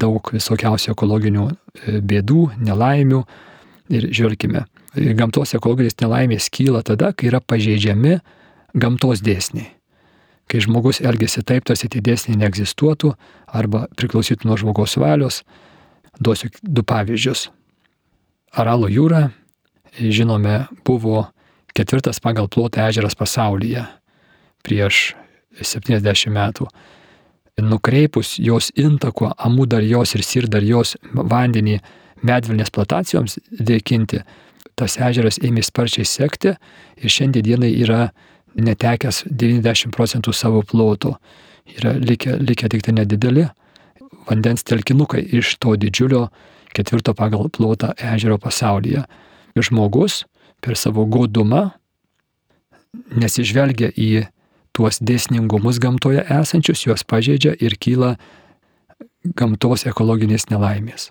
daug 0.00 0.32
visokiausių 0.34 0.92
ekologinių 0.94 1.46
e, 1.50 2.00
bėdų, 2.00 2.42
nelaimių. 2.66 3.22
Ir 3.96 4.08
žiūrėkime, 4.10 4.64
gamtos 5.18 5.54
ekologinės 5.54 5.98
nelaimės 6.02 6.50
kyla 6.50 6.82
tada, 6.86 7.12
kai 7.14 7.30
yra 7.30 7.38
pažeidžiami 7.38 8.18
gamtos 8.74 9.22
dėsniai 9.22 9.76
kai 10.50 10.62
žmogus 10.62 11.00
elgesi 11.02 11.42
taip, 11.46 11.66
tarsi 11.66 11.88
tie 11.90 12.02
dėsniai 12.04 12.38
neegzistuotų 12.40 13.12
arba 13.46 13.86
priklausytų 13.98 14.48
nuo 14.48 14.58
žmogaus 14.60 14.96
valios. 15.00 15.42
Duosiu 16.22 16.50
du 16.62 16.84
pavyzdžius. 16.86 17.48
Aralo 18.56 18.88
jūra, 18.88 19.30
žinome, 19.98 20.64
buvo 20.86 21.26
ketvirtas 21.76 22.22
pagal 22.24 22.48
plotą 22.48 22.86
ežeras 22.88 23.18
pasaulyje 23.18 23.84
prieš 24.64 25.14
70 25.60 26.32
metų. 26.32 26.70
Nukreipus 27.62 28.36
jos 28.38 28.70
intako 28.76 29.30
amudarijos 29.38 30.14
ir 30.14 30.24
sirdarijos 30.24 30.96
vandenį 31.14 31.78
medvilnės 32.26 32.72
plantacijoms 32.72 33.38
dėkinti, 33.48 34.20
tas 34.76 34.98
ežeras 35.00 35.40
ėmė 35.40 35.64
sparčiai 35.64 36.04
sekti 36.04 36.52
ir 37.00 37.12
šiandienai 37.12 37.72
yra 37.80 38.10
netekęs 38.56 39.24
90 39.30 39.92
procentų 39.96 40.32
savo 40.36 40.62
ploto. 40.62 41.16
Yra 41.66 41.96
likę, 41.96 42.36
likę 42.38 42.68
tik 42.70 42.84
tai 42.84 42.92
nedideli 42.94 43.48
vandens 44.28 44.64
telkinukai 44.66 45.22
iš 45.38 45.56
to 45.62 45.76
didžiulio 45.80 46.26
ketvirto 46.76 47.14
pagal 47.16 47.48
plotą 47.50 47.92
ežero 47.96 48.38
pasaulyje. 48.42 49.04
Ir 49.56 49.64
žmogus 49.64 50.24
per 50.60 50.76
savo 50.76 51.06
godumą 51.08 51.70
nesižvelgia 53.16 53.92
į 53.96 54.26
tuos 54.76 55.00
dėsningumus 55.00 55.80
gamtoje 55.80 56.20
esančius, 56.28 56.84
juos 56.84 57.00
pažeidžia 57.08 57.56
ir 57.64 57.80
kyla 57.80 58.20
gamtos 59.36 59.86
ekologinės 59.88 60.50
nelaimės. 60.52 61.08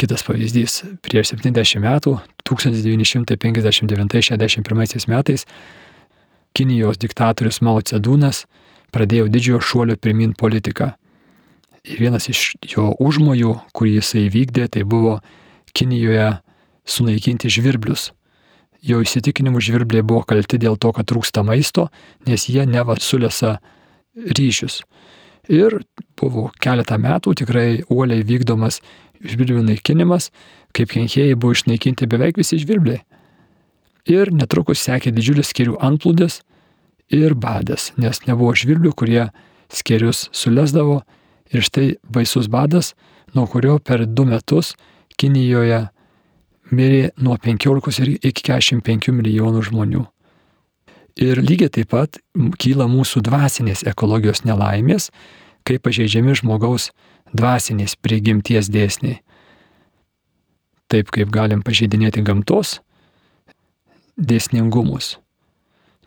Kitas 0.00 0.24
pavyzdys. 0.24 0.80
Prieš 1.04 1.36
70 1.36 1.84
metų, 1.84 2.16
1959-61 2.48 5.12
metais, 5.12 5.44
Kinijos 6.50 6.98
diktatorius 6.98 7.62
Mao 7.62 7.78
Cedūnas 7.78 8.50
pradėjo 8.90 9.30
didžiojo 9.30 9.62
šuolio 9.62 9.94
pirmin 10.00 10.34
politiką. 10.34 10.98
Ir 11.86 11.96
vienas 12.02 12.26
iš 12.32 12.58
jo 12.72 12.90
užmojų, 12.98 13.54
kurį 13.76 14.00
jisai 14.00 14.26
vykdė, 14.32 14.66
tai 14.72 14.82
buvo 14.82 15.20
Kinijoje 15.76 16.42
sunaikinti 16.88 17.52
žvirblius. 17.52 18.10
Jo 18.80 19.02
įsitikinimu 19.04 19.60
žvirbliai 19.60 20.04
buvo 20.06 20.22
kalti 20.24 20.58
dėl 20.60 20.78
to, 20.80 20.92
kad 20.96 21.08
trūksta 21.10 21.44
maisto, 21.44 21.90
nes 22.26 22.46
jie 22.48 22.64
neva 22.66 22.96
sulėsa 22.96 23.58
ryšius. 24.16 24.80
Ir 25.50 25.82
buvo 26.20 26.48
keletą 26.62 26.96
metų 27.00 27.34
tikrai 27.42 27.82
uoliai 27.90 28.24
vykdomas 28.24 28.80
žvirblių 29.20 29.64
naikinimas, 29.66 30.30
kaip 30.76 30.92
kenkėjai 30.94 31.36
buvo 31.36 31.56
išnaikinti 31.56 32.08
beveik 32.08 32.40
visi 32.40 32.60
žvirbliai. 32.62 33.02
Ir 34.08 34.32
netrukus 34.32 34.80
sekė 34.86 35.12
didžiulis 35.12 35.50
skirių 35.52 35.76
antplūdis 35.84 36.40
ir 37.12 37.34
badas, 37.34 37.90
nes 38.00 38.22
nebuvo 38.26 38.54
žvirblių, 38.56 38.94
kurie 38.96 39.26
skirius 39.68 40.28
sulesdavo. 40.32 41.02
Ir 41.50 41.66
štai 41.66 41.96
baisus 42.06 42.46
badas, 42.48 42.94
nuo 43.34 43.46
kurio 43.50 43.78
per 43.82 44.06
du 44.06 44.24
metus 44.24 44.76
Kinijoje 45.20 45.88
mirė 46.74 47.10
nuo 47.20 47.36
15 47.38 48.18
iki 48.20 48.44
45 48.46 49.12
milijonų 49.14 49.62
žmonių. 49.70 50.04
Ir 51.20 51.40
lygiai 51.42 51.70
taip 51.74 51.90
pat 51.92 52.20
kyla 52.62 52.86
mūsų 52.88 53.22
dvasinės 53.26 53.82
ekologijos 53.90 54.44
nelaimės, 54.46 55.10
kai 55.66 55.80
pažeidžiami 55.82 56.36
žmogaus 56.38 56.90
dvasinės 57.36 57.96
prigimties 58.00 58.70
dėsniai. 58.72 59.18
Taip 60.90 61.10
kaip 61.14 61.30
galim 61.30 61.62
pažeidinėti 61.62 62.22
gamtos 62.26 62.78
dėsningumus. 64.18 65.18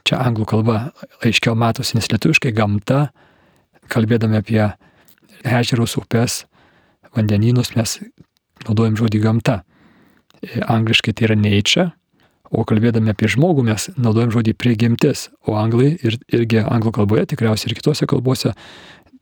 Čia 0.04 0.20
anglų 0.26 0.48
kalba 0.50 0.78
aiškiau 1.24 1.56
matosi, 1.56 1.96
nes 1.96 2.10
lietuviškai 2.12 2.52
gamta, 2.56 3.14
kalbėdami 3.92 4.40
apie 4.42 4.64
ežerus, 5.48 5.96
upes, 6.00 6.44
vandenynus, 7.16 7.72
mes 7.78 8.00
naudojam 8.66 8.98
žodį 9.00 9.22
gamta. 9.24 9.62
Angliškai 10.44 11.14
tai 11.16 11.30
yra 11.30 11.38
nature, 11.40 11.92
o 12.54 12.66
kalbėdami 12.68 13.14
apie 13.14 13.30
žmogų 13.32 13.66
mes 13.66 13.88
naudojam 13.98 14.34
žodį 14.36 14.54
prigimtis, 14.60 15.30
o 15.48 15.56
anglai 15.58 15.96
ir, 16.06 16.20
irgi 16.30 16.62
anglų 16.62 16.94
kalboje, 17.00 17.26
tikriausiai 17.32 17.72
ir 17.72 17.80
kitose 17.80 18.08
kalbose, 18.10 18.54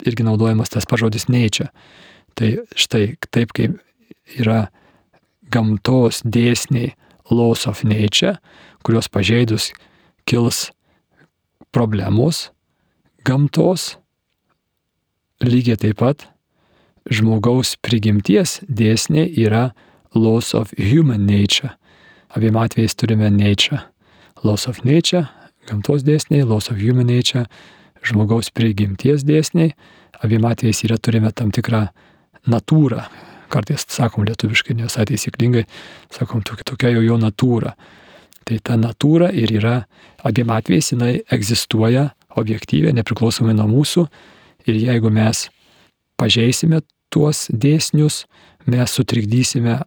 irgi 0.08 0.26
naudojamas 0.28 0.74
tas 0.74 0.88
pažodis 0.90 1.30
nature. 1.32 1.70
Tai 2.36 2.52
štai 2.76 3.16
taip 3.32 3.54
kaip 3.56 3.78
yra 4.40 4.66
gamtos 5.52 6.22
dėsniai 6.24 6.96
laws 7.32 7.68
of 7.68 7.84
nature, 7.88 8.38
kurios 8.84 9.08
pažeidus 9.12 9.72
kils 10.28 10.72
problemos 11.72 12.50
gamtos, 13.28 13.96
lygiai 15.42 15.80
taip 15.80 16.02
pat 16.02 16.28
žmogaus 17.10 17.76
prigimties 17.82 18.60
dėsniai 18.68 19.32
yra 19.42 19.72
laws 20.14 20.54
of 20.54 20.74
human 20.78 21.26
nature. 21.26 21.72
Abiem 22.36 22.56
atvejais 22.56 22.96
turime 22.96 23.30
nature. 23.30 23.82
Laws 24.44 24.68
of 24.68 24.84
nature, 24.84 25.28
gamtos 25.68 26.04
dėsniai, 26.04 26.48
laws 26.48 26.70
of 26.72 26.80
human 26.82 27.08
nature, 27.08 27.46
žmogaus 28.04 28.50
prigimties 28.50 29.26
dėsniai. 29.28 29.74
Abiem 30.24 30.46
atvejais 30.46 30.84
yra 30.88 30.98
turime 30.98 31.32
tam 31.32 31.52
tikrą 31.52 31.88
natūrą, 32.50 33.06
kartais 33.52 33.86
sakom 33.88 34.26
lietuviškai, 34.26 34.76
ne 34.78 34.88
visai 34.88 35.06
taisyklingai, 35.10 35.66
sakom 36.14 36.44
tokia 36.44 36.94
jau 36.96 37.04
jo 37.06 37.18
natūra. 37.22 37.76
Tai 38.48 38.58
ta 38.66 38.78
natūra 38.80 39.30
ir 39.38 39.54
yra, 39.54 39.84
abiem 40.26 40.50
atvejais 40.50 40.94
jinai 40.94 41.14
egzistuoja 41.32 42.10
objektyviai, 42.40 42.96
nepriklausomai 42.98 43.54
nuo 43.58 43.68
mūsų. 43.70 44.08
Ir 44.70 44.78
jeigu 44.78 45.12
mes 45.14 45.48
pažeisime 46.18 46.82
tuos 47.14 47.48
dėsnius, 47.52 48.26
mes 48.70 48.98
sutrikdysime 48.98 49.80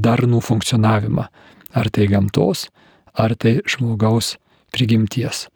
darnų 0.00 0.40
funkcionavimą. 0.42 1.26
Ar 1.74 1.90
tai 1.90 2.06
gamtos, 2.06 2.68
ar 3.14 3.34
tai 3.34 3.60
žmogaus 3.66 4.36
prigimties. 4.74 5.48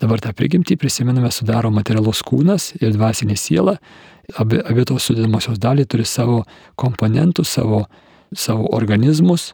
Dabar 0.00 0.20
tą 0.20 0.32
prigimtį 0.36 0.76
prisimename 0.80 1.30
sudaro 1.32 1.70
materialus 1.72 2.22
kūnas 2.26 2.72
ir 2.80 2.92
dvasinė 2.96 3.36
siela 3.38 3.76
abi, 4.40 4.58
abi 4.60 4.84
tos 4.88 5.06
sudėdamosios 5.08 5.60
dalį 5.62 5.86
turi 5.88 6.06
savo 6.08 6.42
komponentus, 6.80 7.52
savo, 7.54 7.84
savo 8.34 8.66
organizmus, 8.74 9.52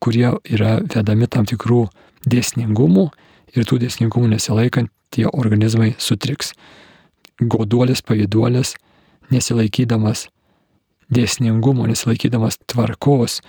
kurie 0.00 0.32
yra 0.48 0.78
vedami 0.82 1.28
tam 1.28 1.46
tikrų 1.48 1.86
dėsningumų 2.28 3.06
ir 3.54 3.68
tų 3.68 3.80
dėsningumų 3.84 4.34
nesilaikant, 4.34 4.90
tie 5.10 5.26
organizmai 5.26 5.94
sutriks. 5.98 6.52
Goduolis, 7.40 8.02
pavyduolis, 8.04 8.74
nesilaikydamas 9.32 10.28
dėsningumo, 11.14 11.86
nesilaikydamas 11.90 12.60
tvarkos, 12.70 13.40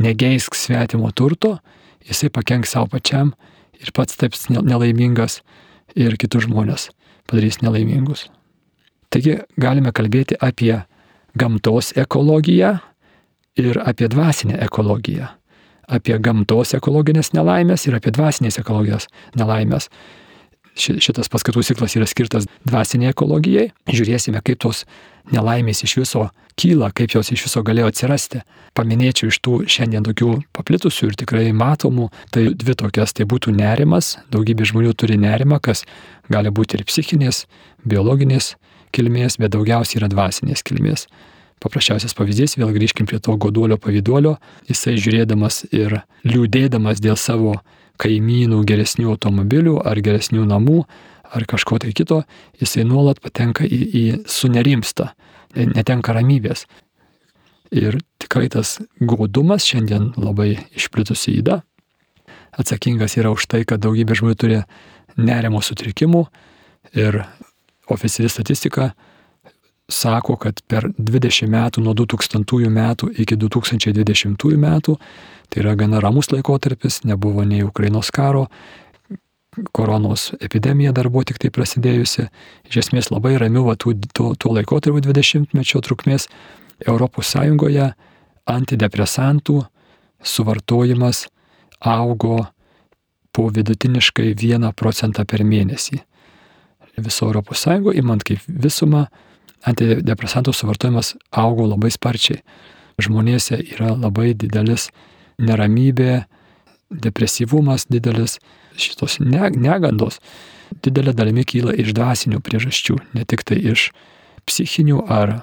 negeisk 0.00 0.56
svetimo 0.56 1.10
turto, 1.16 1.58
jisai 2.06 2.30
pakenks 2.32 2.74
savo 2.76 2.90
pačiam 2.92 3.32
ir 3.80 3.92
pats 3.96 4.16
taps 4.20 4.48
nelaimingas 4.50 5.40
ir 5.96 6.16
kitus 6.20 6.46
žmonės 6.46 6.90
padarys 7.30 7.60
nelaimingus. 7.62 8.28
Taigi 9.10 9.40
galime 9.58 9.92
kalbėti 9.94 10.38
apie 10.38 10.76
gamtos 11.38 11.92
ekologiją 11.98 12.76
ir 13.58 13.80
apie 13.82 14.08
dvasinę 14.10 14.58
ekologiją. 14.66 15.26
Apie 15.90 16.18
gamtos 16.22 16.74
ekologinės 16.78 17.32
nelaimės 17.34 17.88
ir 17.88 17.96
apie 17.98 18.12
dvasinės 18.14 18.60
ekologijos 18.62 19.08
nelaimės 19.38 19.88
šitas 20.78 21.30
paskatų 21.32 21.64
ciklas 21.66 21.96
yra 21.98 22.06
skirtas 22.08 22.46
dvasiniai 22.68 23.14
ekologijai. 23.14 23.70
Žiūrėsime, 23.90 24.42
kaip 24.44 24.60
tos 24.62 24.84
nelaimės 25.34 25.82
iš 25.84 25.96
viso 26.00 26.28
kyla, 26.60 26.90
kaip 26.96 27.14
jos 27.14 27.30
iš 27.32 27.46
viso 27.46 27.62
galėjo 27.66 27.90
atsirasti. 27.90 28.42
Paminėčiau 28.76 29.30
iš 29.30 29.40
tų 29.44 29.56
šiandien 29.70 30.04
tokių 30.06 30.32
paplitusių 30.56 31.10
ir 31.10 31.18
tikrai 31.20 31.48
matomų, 31.56 32.10
tai 32.34 32.50
dvi 32.54 32.76
tokias, 32.78 33.14
tai 33.16 33.26
būtų 33.30 33.54
nerimas, 33.56 34.16
daugybė 34.32 34.68
žmonių 34.70 34.94
turi 34.98 35.18
nerimą, 35.20 35.60
kas 35.62 35.84
gali 36.30 36.52
būti 36.54 36.78
ir 36.78 36.86
psichinės, 36.88 37.44
biologinės 37.84 38.54
kilmės, 38.94 39.38
bet 39.40 39.54
daugiausiai 39.54 40.02
yra 40.02 40.10
dvasinės 40.10 40.64
kilmės. 40.66 41.06
Paprasčiausias 41.60 42.16
pavyzdys, 42.16 42.56
vėl 42.56 42.72
grįžkim 42.72 43.08
prie 43.08 43.18
to 43.20 43.34
goduolio 43.36 43.76
pavyduolio, 43.80 44.38
jisai 44.70 44.96
žiūrėdamas 44.96 45.66
ir 45.76 46.00
liūdėdamas 46.24 47.02
dėl 47.04 47.18
savo 47.20 47.58
kaimynų 48.00 48.60
geresnių 48.68 49.10
automobilių 49.14 49.78
ar 49.86 50.00
geresnių 50.04 50.44
namų 50.48 50.84
ar 51.30 51.46
kažko 51.46 51.78
tai 51.82 51.92
kito, 51.94 52.22
jisai 52.60 52.84
nuolat 52.86 53.20
patenka 53.22 53.64
į, 53.64 53.78
į 53.78 54.04
sunerimstą, 54.30 55.10
netenka 55.54 56.14
ramybės. 56.16 56.66
Ir 57.70 58.00
tikrai 58.18 58.48
tas 58.50 58.80
godumas 58.98 59.66
šiandien 59.68 60.10
labai 60.18 60.56
išplitusi 60.74 61.36
įda. 61.38 61.60
Atsakingas 62.58 63.14
yra 63.20 63.30
už 63.30 63.46
tai, 63.46 63.62
kad 63.62 63.82
daugybė 63.82 64.16
žmonių 64.18 64.38
turi 64.38 64.58
nerimo 65.20 65.62
sutrikimų 65.62 66.24
ir 66.98 67.22
oficiali 67.90 68.30
statistika 68.30 68.90
sako, 69.90 70.36
kad 70.40 70.60
per 70.70 70.88
20 70.96 71.50
metų 71.50 71.82
nuo 71.84 71.94
2000 71.98 72.70
metų 72.70 73.10
iki 73.22 73.36
2020 73.36 74.56
metų, 74.60 74.96
tai 75.50 75.64
yra 75.64 75.74
gana 75.76 76.00
ramus 76.00 76.30
laikotarpis, 76.32 77.02
nebuvo 77.04 77.44
nei 77.44 77.64
Ukrainos 77.66 78.10
karo, 78.14 78.46
koronos 79.72 80.32
epidemija 80.40 80.92
dar 80.92 81.08
buvo 81.10 81.24
tik 81.26 81.40
tai 81.42 81.50
prasidėjusi, 81.50 82.28
iš 82.70 82.76
esmės 82.84 83.10
labai 83.10 83.34
ramiu 83.40 83.64
va, 83.66 83.74
tų, 83.74 83.96
tuo, 84.14 84.32
tuo 84.38 84.54
laikotarpiu 84.54 85.02
20 85.02 85.56
mečio 85.58 85.82
trukmės 85.82 86.28
ES 86.80 87.34
antidepresantų 88.50 89.56
suvartojimas 90.22 91.26
augo 91.80 92.46
po 93.32 93.48
vidutiniškai 93.48 94.32
1 94.34 94.72
procentą 94.76 95.24
per 95.24 95.44
mėnesį. 95.44 96.00
Viso 97.00 97.30
ES, 97.30 97.66
imant 98.00 98.24
kaip 98.26 98.40
visumą, 98.46 99.06
antidepresantų 99.68 100.54
suvartojimas 100.56 101.14
augo 101.30 101.66
labai 101.68 101.90
sparčiai. 101.92 102.40
Žmonėse 103.00 103.58
yra 103.74 103.94
labai 103.96 104.34
didelis 104.36 104.90
neramybė, 105.40 106.24
depresyvumas 106.90 107.86
didelis, 107.88 108.38
šitos 108.80 109.18
negandos 109.20 110.20
didelė 110.84 111.14
dalimi 111.16 111.44
kyla 111.44 111.74
iš 111.74 111.94
dvasinių 111.96 112.40
priežasčių, 112.44 112.98
ne 113.16 113.24
tik 113.26 113.44
tai 113.46 113.58
iš 113.72 113.90
psichinių 114.46 115.04
ar 115.10 115.40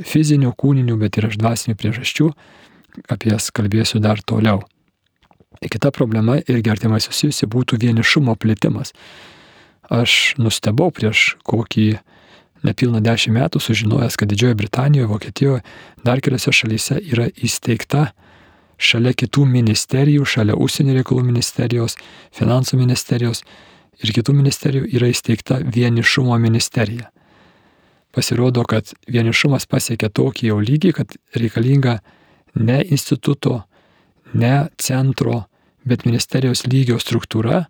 fizinių, 0.00 0.52
kūninių, 0.56 0.96
bet 1.00 1.18
ir 1.18 1.28
iš 1.30 1.38
dvasinių 1.40 1.76
priežasčių, 1.78 2.28
apie 3.10 3.32
jas 3.32 3.50
kalbėsiu 3.54 4.00
dar 4.02 4.22
toliau. 4.22 4.62
Kita 5.60 5.90
problema 5.92 6.38
irgi 6.40 6.72
artimai 6.72 7.02
susijusi 7.04 7.48
būtų 7.50 7.80
vienišumo 7.82 8.36
plėtimas. 8.40 8.94
Aš 9.90 10.36
nustebau 10.40 10.88
prieš 10.94 11.34
kokį 11.44 11.98
nepilną 12.62 13.00
dešimt 13.00 13.36
metų 13.36 13.60
sužinojęs, 13.60 14.16
kad 14.16 14.28
Didžiojoje 14.28 14.54
Britanijoje, 14.54 15.06
Vokietijoje, 15.06 15.62
dar 16.04 16.20
keliose 16.20 16.52
šalyse 16.52 16.98
yra 17.12 17.28
įsteigta 17.28 18.10
šalia 18.80 19.12
kitų 19.16 19.44
ministerijų, 19.48 20.24
šalia 20.24 20.56
užsienio 20.56 20.96
reikalų 20.98 21.24
ministerijos, 21.28 21.96
finansų 22.36 22.80
ministerijos 22.80 23.42
ir 24.00 24.12
kitų 24.16 24.34
ministerijų 24.36 24.88
yra 24.96 25.10
įsteigta 25.12 25.60
vienišumo 25.64 26.36
ministerija. 26.40 27.10
Pasirodo, 28.10 28.64
kad 28.66 28.90
vienišumas 29.06 29.68
pasiekia 29.70 30.10
tokį 30.10 30.50
jau 30.50 30.58
lygį, 30.58 30.92
kad 30.96 31.12
reikalinga 31.36 32.00
ne 32.58 32.80
instituto, 32.82 33.62
ne 34.34 34.68
centro, 34.78 35.44
bet 35.86 36.04
ministerijos 36.08 36.64
lygio 36.66 36.98
struktūra 36.98 37.64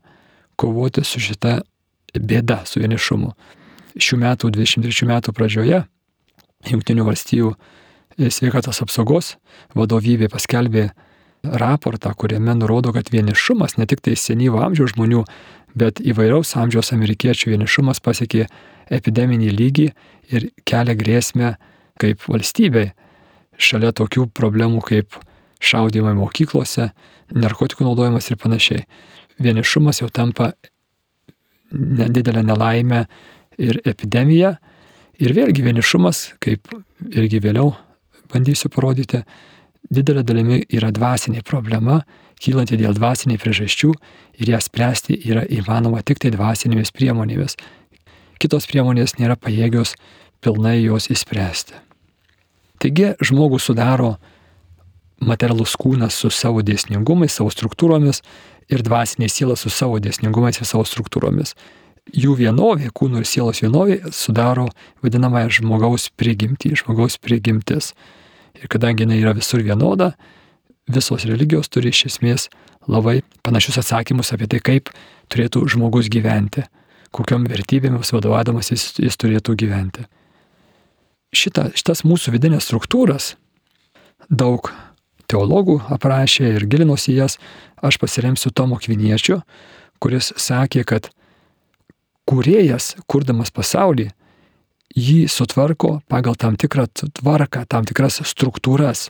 kovoti 0.56 1.04
su 1.04 1.20
šita 1.20 1.60
bėda, 2.16 2.62
su 2.66 2.80
vienišumu 2.80 3.34
šių 3.96 4.20
metų 4.20 4.50
23 4.54 5.08
metų 5.10 5.34
pradžioje 5.36 5.84
Junktinių 6.68 7.06
valstijų 7.06 7.54
e, 7.54 8.28
sveikatos 8.28 8.82
apsaugos 8.84 9.36
vadovybė 9.74 10.28
paskelbė 10.28 10.90
raportą, 11.42 12.12
kuriame 12.12 12.52
nurodo, 12.58 12.92
kad 12.92 13.08
vienišumas 13.12 13.78
ne 13.78 13.86
tik 13.88 14.02
tai 14.04 14.16
senyvo 14.20 14.60
amžiaus 14.60 14.92
žmonių, 14.92 15.24
bet 15.74 16.02
įvairiaus 16.04 16.52
amžiaus 16.60 16.92
amerikiečių 16.92 17.54
vienišumas 17.54 18.02
pasiekė 18.04 18.44
epideminį 18.92 19.54
lygį 19.56 19.86
ir 20.36 20.50
kelia 20.68 20.96
grėsmę 20.98 21.54
kaip 22.00 22.26
valstybei 22.28 22.90
šalia 23.60 23.92
tokių 23.96 24.26
problemų 24.36 24.82
kaip 24.84 25.16
šaudimai 25.60 26.14
mokyklose, 26.16 26.90
narkotikų 27.36 27.84
naudojimas 27.84 28.30
ir 28.30 28.38
panašiai. 28.40 28.84
Vienišumas 29.40 30.00
jau 30.00 30.08
tampa 30.12 30.52
nedidelę 31.70 32.42
nelaimę 32.44 33.04
ir 33.60 33.80
epidemija, 33.84 34.56
ir 35.20 35.34
vėlgi 35.36 35.64
vienišumas, 35.66 36.24
kaip 36.42 36.72
irgi 37.12 37.40
vėliau 37.44 37.74
bandysiu 38.30 38.70
parodyti, 38.72 39.22
didelė 39.90 40.24
dalimi 40.26 40.60
yra 40.70 40.90
dvasinė 40.94 41.42
problema, 41.46 42.00
kylanti 42.40 42.78
dėl 42.80 42.94
dvasiniai 42.96 43.40
priežasčių 43.40 43.92
ir 44.40 44.52
ją 44.54 44.60
spręsti 44.64 45.18
yra 45.28 45.44
įmanoma 45.44 46.00
tik 46.06 46.22
tai 46.22 46.32
dvasinėmis 46.32 46.94
priemonėmis. 46.96 47.58
Kitos 48.40 48.68
priemonės 48.70 49.18
nėra 49.18 49.36
pajėgios 49.36 49.96
pilnai 50.40 50.78
jos 50.80 51.10
įspręsti. 51.12 51.76
Taigi 52.80 53.12
žmogų 53.20 53.58
sudaro 53.60 54.14
materialus 55.20 55.74
kūnas 55.76 56.16
su 56.16 56.30
savo 56.32 56.62
dėsningumais, 56.64 57.34
savo 57.34 57.52
struktūromis 57.52 58.22
ir 58.72 58.80
dvasinė 58.86 59.28
siela 59.28 59.56
su 59.60 59.68
savo 59.68 60.00
dėsningumais 60.00 60.62
ir 60.62 60.68
savo 60.68 60.86
struktūromis 60.88 61.52
jų 62.16 62.36
vienovė, 62.38 62.90
kūno 62.94 63.20
ir 63.20 63.28
sielos 63.28 63.62
vienovė 63.62 64.12
sudaro 64.14 64.68
vadinamąją 65.04 65.50
žmogaus 65.60 66.08
prigimtį, 66.18 66.74
žmogaus 66.82 67.18
prigimtis. 67.22 67.92
Ir 68.58 68.68
kadangi 68.70 69.06
jinai 69.06 69.20
yra 69.22 69.34
visur 69.36 69.62
vienoda, 69.64 70.12
visos 70.90 71.24
religijos 71.28 71.70
turi 71.70 71.92
iš 71.94 72.06
esmės 72.10 72.48
labai 72.90 73.20
panašius 73.46 73.80
atsakymus 73.82 74.32
apie 74.34 74.48
tai, 74.50 74.60
kaip 74.64 74.90
turėtų 75.30 75.66
žmogus 75.70 76.10
gyventi, 76.12 76.64
kokiam 77.14 77.46
vertybėmis 77.50 78.12
vadovaudamas 78.14 78.72
jis, 78.72 78.90
jis 78.98 79.18
turėtų 79.20 79.56
gyventi. 79.60 80.06
Šita, 81.30 81.68
šitas 81.78 82.02
mūsų 82.02 82.34
vidinės 82.34 82.66
struktūras 82.66 83.34
daug 84.30 84.72
teologų 85.30 85.78
aprašė 85.94 86.56
ir 86.56 86.66
gilinosi 86.66 87.14
jas, 87.14 87.38
aš 87.78 88.00
pasiremsiu 88.02 88.50
Tomo 88.50 88.80
Kviniečiu, 88.82 89.40
kuris 90.02 90.32
sakė, 90.34 90.82
kad 90.84 91.10
kūrėjas, 92.30 92.94
kurdamas 93.10 93.50
pasaulį, 93.54 94.10
jį 94.96 95.26
sutvarko 95.30 95.98
pagal 96.10 96.36
tam 96.38 96.56
tikrą 96.58 96.86
tvarką, 96.94 97.64
tam 97.70 97.86
tikras 97.86 98.20
struktūras. 98.26 99.08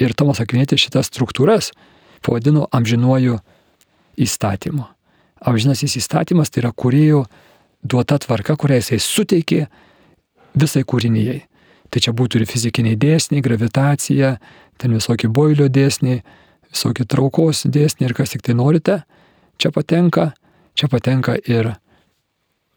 Ir 0.00 0.14
Tomas 0.16 0.40
Akvinėtis 0.40 0.80
šitas 0.80 1.10
struktūras 1.10 1.72
pavadino 2.24 2.66
amžinuoju 2.72 3.38
įstatymu. 4.20 4.86
Amžinasis 5.40 5.96
įstatymas 6.00 6.52
tai 6.52 6.64
yra 6.64 6.72
kūrėjo 6.72 7.24
duota 7.82 8.18
tvarka, 8.20 8.56
kurią 8.60 8.80
jisai 8.80 9.00
suteikė 9.00 9.66
visai 10.54 10.84
kūrinijai. 10.84 11.40
Tai 11.90 12.02
čia 12.04 12.12
būtų 12.14 12.40
ir 12.40 12.46
fizikiniai 12.46 12.98
dėsniai, 13.00 13.42
gravitacija, 13.42 14.36
ten 14.78 14.94
visokie 14.94 15.28
boilio 15.28 15.66
dėsniai, 15.72 16.20
visokie 16.70 17.04
traukos 17.08 17.64
dėsniai 17.66 18.10
ir 18.10 18.14
kas 18.14 18.36
tik 18.36 18.44
tai 18.46 18.54
norite, 18.54 19.00
čia 19.58 19.72
patenka, 19.74 20.30
čia 20.78 20.88
patenka 20.92 21.34
ir 21.40 21.72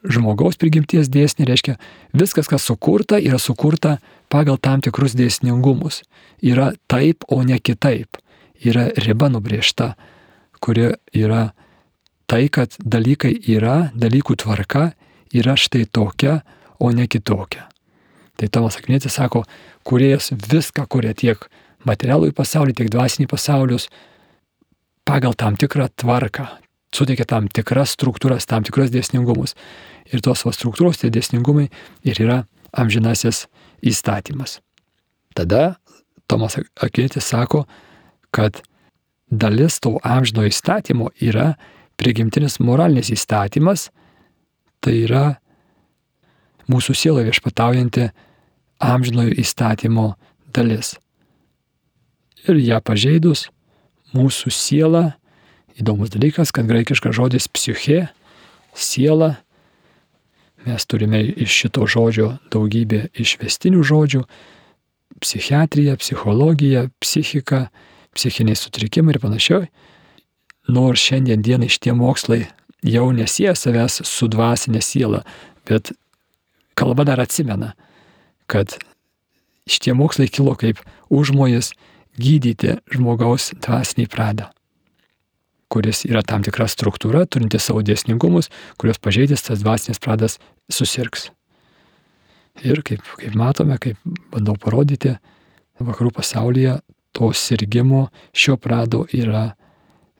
žmogaus 0.03 0.57
prigimties 0.59 1.09
dėsnį, 1.11 1.47
reiškia 1.47 1.77
viskas, 2.13 2.49
kas 2.51 2.65
sukurta, 2.67 3.19
yra 3.19 3.39
sukurta 3.39 3.97
pagal 4.31 4.57
tam 4.57 4.83
tikrus 4.83 5.15
dėsningumus. 5.17 6.01
Yra 6.43 6.73
taip, 6.91 7.23
o 7.31 7.41
ne 7.43 7.59
kitaip. 7.59 8.19
Yra 8.63 8.89
riba 9.05 9.29
nubriežta, 9.31 9.93
kuri 10.63 10.93
yra 11.15 11.51
tai, 12.27 12.47
kad 12.47 12.75
dalykai 12.79 13.35
yra, 13.51 13.91
dalykų 13.95 14.37
tvarka 14.43 14.91
yra 15.35 15.55
štai 15.59 15.85
tokia, 15.91 16.41
o 16.79 16.91
ne 16.91 17.07
kitokia. 17.07 17.67
Tai 18.39 18.49
Tomas 18.49 18.79
Akvinėtis 18.79 19.13
sako, 19.15 19.43
kuriejas 19.87 20.31
viską 20.33 20.87
kuria 20.89 21.13
tiek 21.15 21.39
materialų 21.87 22.31
į 22.31 22.35
pasaulį, 22.35 22.75
tiek 22.75 22.89
dvasinį 22.91 23.27
pasaulius 23.31 23.87
pagal 25.07 25.35
tam 25.37 25.57
tikrą 25.59 25.89
tvarką, 25.99 26.47
suteikia 26.95 27.27
tam 27.29 27.47
tikras 27.51 27.93
struktūras, 27.97 28.47
tam 28.49 28.65
tikras 28.65 28.91
dėsningumus. 28.93 29.55
Ir 30.11 30.23
tos 30.25 30.43
va 30.45 30.51
struktūros, 30.55 30.99
tie 30.99 31.11
dėsningumai 31.13 31.69
ir 32.03 32.19
yra 32.19 32.43
amžinasis 32.73 33.45
įstatymas. 33.85 34.59
Tada 35.37 35.77
Tomas 36.27 36.57
Akvinėtis 36.81 37.27
sako, 37.29 37.63
kad 38.33 38.61
dalis 39.29 39.79
to 39.83 39.97
amžino 40.03 40.45
įstatymo 40.47 41.11
yra 41.21 41.53
prigimtinis 41.99 42.59
moralinis 42.59 43.11
įstatymas, 43.13 43.89
tai 44.83 45.03
yra 45.05 45.25
mūsų 46.71 46.95
siela 46.97 47.23
viešpataujanti 47.27 48.09
amžinojo 48.83 49.35
įstatymo 49.39 50.13
dalis. 50.55 50.95
Ir 52.47 52.59
ją 52.59 52.79
pažeidus, 52.83 53.47
mūsų 54.15 54.51
siela, 54.51 55.03
įdomus 55.79 56.11
dalykas, 56.13 56.51
kad 56.51 56.67
graikiškas 56.69 57.15
žodis 57.15 57.47
psichė, 57.47 58.07
siela, 58.75 59.37
mes 60.65 60.85
turime 60.85 61.21
iš 61.23 61.51
šito 61.63 61.87
žodžio 61.87 62.37
daugybę 62.51 63.07
išvestinių 63.13 63.83
žodžių- 63.83 64.23
psichiatrija, 65.23 65.97
psichologija, 65.97 66.89
psichika, 66.99 67.69
psichiniai 68.15 68.55
sutrikimai 68.55 69.15
ir 69.15 69.19
panašiai. 69.19 69.67
Nors 70.67 70.99
šiandien 70.99 71.41
dienai 71.41 71.69
šitie 71.69 71.93
mokslai 71.93 72.47
jau 72.83 73.11
nesieja 73.11 73.55
savęs 73.55 74.03
su 74.07 74.27
dvasinė 74.27 74.81
siela, 74.81 75.23
bet 75.67 75.91
kalba 76.75 77.03
dar 77.03 77.19
atsimena, 77.19 77.73
kad 78.47 78.77
šitie 79.67 79.93
mokslai 79.93 80.27
kilo 80.27 80.55
kaip 80.55 80.79
užmojas 81.09 81.73
gydyti 82.19 82.77
žmogaus 82.93 83.51
dvasinį 83.63 84.07
pradą, 84.11 84.49
kuris 85.73 86.03
yra 86.05 86.21
tam 86.21 86.43
tikra 86.45 86.67
struktūra, 86.69 87.25
turinti 87.25 87.57
savo 87.61 87.81
dėsningumus, 87.85 88.51
kurios 88.77 89.01
pažeidęs 89.01 89.47
tas 89.47 89.63
dvasinis 89.63 90.01
pradas 90.03 90.37
susirgs. 90.69 91.31
Ir 92.61 92.83
kaip, 92.85 93.01
kaip 93.17 93.33
matome, 93.37 93.79
kaip 93.81 93.97
bandau 94.33 94.53
parodyti, 94.61 95.15
vakarų 95.81 96.13
pasaulyje 96.13 96.77
to 97.13 97.31
sirgimo 97.33 98.07
šio 98.33 98.57
prado 98.61 99.07
yra 99.13 99.55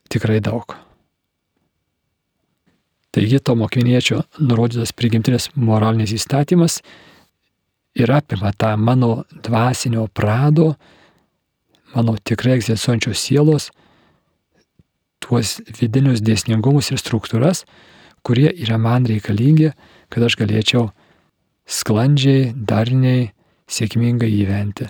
tikrai 0.10 0.40
daug. 0.42 0.74
Taigi 3.14 3.38
to 3.40 3.54
mokiniečio 3.56 4.24
nurodytas 4.42 4.94
prigimtinis 4.98 5.52
moralinis 5.54 6.16
įstatymas 6.18 6.80
ir 7.94 8.10
apima 8.10 8.50
tą 8.58 8.74
mano 8.78 9.24
dvasinio 9.30 10.08
prado, 10.10 10.72
mano 11.94 12.18
tikrai 12.18 12.58
egzistuojančios 12.58 13.22
sielos, 13.22 13.70
tuos 15.24 15.60
vidinius 15.80 16.22
dėsningumus 16.24 16.92
ir 16.92 17.02
struktūras, 17.02 17.64
kurie 18.24 18.50
yra 18.52 18.80
man 18.80 19.08
reikalingi, 19.10 19.72
kad 20.12 20.26
aš 20.28 20.38
galėčiau 20.40 20.90
sklandžiai, 21.70 22.52
darniai, 22.56 23.32
sėkmingai 23.72 24.30
gyventi, 24.34 24.90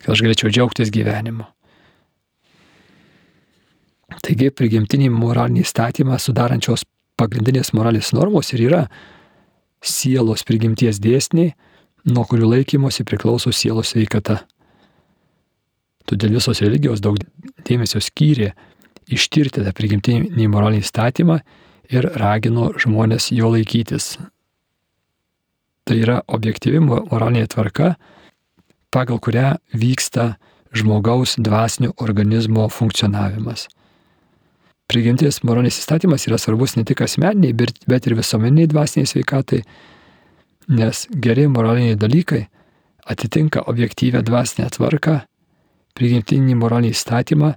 kad 0.00 0.12
aš 0.14 0.24
galėčiau 0.26 0.52
džiaugtis 0.52 0.92
gyvenimu. 0.94 1.48
Taigi 4.20 4.50
prigimtinį 4.52 5.08
moralinį 5.14 5.62
įstatymą 5.64 6.18
sudarančios 6.18 6.84
pagrindinės 7.20 7.72
moralės 7.76 8.10
normos 8.16 8.50
ir 8.54 8.64
yra 8.66 8.80
sielos 9.80 10.42
prigimties 10.48 10.98
dėsniai, 11.00 11.54
nuo 12.10 12.24
kurių 12.28 12.50
laikymosi 12.54 13.04
priklauso 13.06 13.52
sielos 13.54 13.94
sveikata. 13.94 14.40
Todėl 16.08 16.34
visos 16.40 16.60
religijos 16.64 17.02
daug 17.04 17.20
dėmesio 17.68 18.00
skyrė 18.02 18.50
ištirti 19.16 19.64
tą 19.64 19.72
prigimtinį 19.76 20.46
moralinį 20.52 20.84
įstatymą 20.84 21.40
ir 21.90 22.06
ragino 22.20 22.70
žmonės 22.78 23.30
jo 23.34 23.50
laikytis. 23.54 24.14
Tai 25.84 25.96
yra 25.98 26.20
objektyvi 26.30 26.80
moralinė 26.84 27.48
tvarka, 27.50 27.94
pagal 28.94 29.18
kurią 29.22 29.56
vyksta 29.74 30.34
žmogaus 30.76 31.34
dvasinio 31.38 31.96
organizmo 31.98 32.68
funkcionavimas 32.70 33.66
prigimtis 34.90 35.40
moralinis 35.46 35.78
įstatymas 35.78 36.26
yra 36.26 36.38
svarbus 36.40 36.74
ne 36.76 36.84
tik 36.86 37.04
asmeniniai, 37.04 37.54
bet 37.54 38.06
ir 38.08 38.16
visuomeniai 38.18 38.70
dvasiniai 38.70 39.08
sveikatai, 39.08 39.62
nes 40.70 41.04
geri 41.26 41.46
moraliniai 41.50 41.98
dalykai 41.98 42.44
atitinka 43.10 43.62
objektyvę 43.70 44.22
dvasinę 44.26 44.68
tvarką, 44.74 45.20
prigimtinį 45.98 46.56
moralinį 46.58 46.94
įstatymą, 46.94 47.52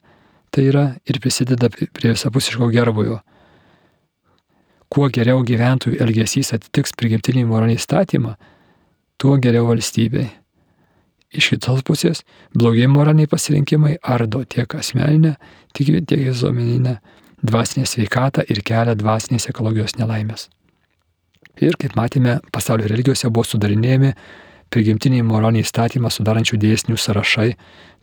tai 0.53 0.67
yra 0.69 0.85
ir 1.09 1.19
prisideda 1.21 1.69
prie 1.73 2.13
visapusiško 2.13 2.69
gerbojo. 2.73 3.19
Kuo 4.93 5.09
geriau 5.09 5.41
gyventojų 5.41 5.97
elgesys 6.05 6.53
atitiks 6.53 6.93
prigimtinį 6.99 7.47
moralinį 7.49 7.79
įstatymą, 7.79 8.35
tuo 9.17 9.39
geriau 9.41 9.65
valstybei. 9.71 10.27
Iš 11.33 11.49
kitos 11.55 11.81
pusės, 11.81 12.21
blogi 12.53 12.85
moraliniai 12.85 13.29
pasirinkimai 13.31 13.95
ardo 14.05 14.43
tiek 14.45 14.75
asmeninę, 14.77 15.33
tiek, 15.73 15.95
tiek 16.05 16.27
visuomeninę 16.27 16.99
dvasinę 17.41 17.87
sveikatą 17.89 18.45
ir 18.53 18.61
kelia 18.61 18.93
dvasinės 18.93 19.49
ekologijos 19.49 19.97
nelaimės. 19.97 20.51
Ir 21.61 21.73
kaip 21.81 21.97
matėme, 21.97 22.37
pasaulio 22.53 22.85
religijose 22.89 23.29
buvo 23.33 23.47
sudarinėjami 23.49 24.13
prigimtiniai 24.73 25.25
moraliniai 25.25 25.65
įstatymą 25.65 26.09
sudarančių 26.13 26.57
dėsnių 26.61 26.97
sąrašai 26.97 27.49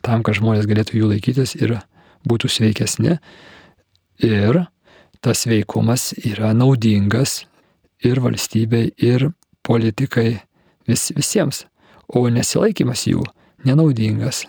tam, 0.06 0.22
kad 0.26 0.38
žmonės 0.38 0.68
galėtų 0.70 0.98
jų 0.98 1.14
laikytis 1.14 1.54
ir 1.58 1.78
būtų 2.28 2.50
sveikesni. 2.50 3.18
Ir 4.24 4.64
tas 5.24 5.46
veikumas 5.48 6.10
yra 6.20 6.52
naudingas 6.56 7.44
ir 8.04 8.20
valstybei, 8.20 8.92
ir 8.96 9.30
politikai, 9.66 10.40
vis, 10.88 11.10
visiems, 11.16 11.64
o 12.08 12.26
nesilaikimas 12.28 13.06
jų 13.08 13.24
nenaudingas. 13.64 14.46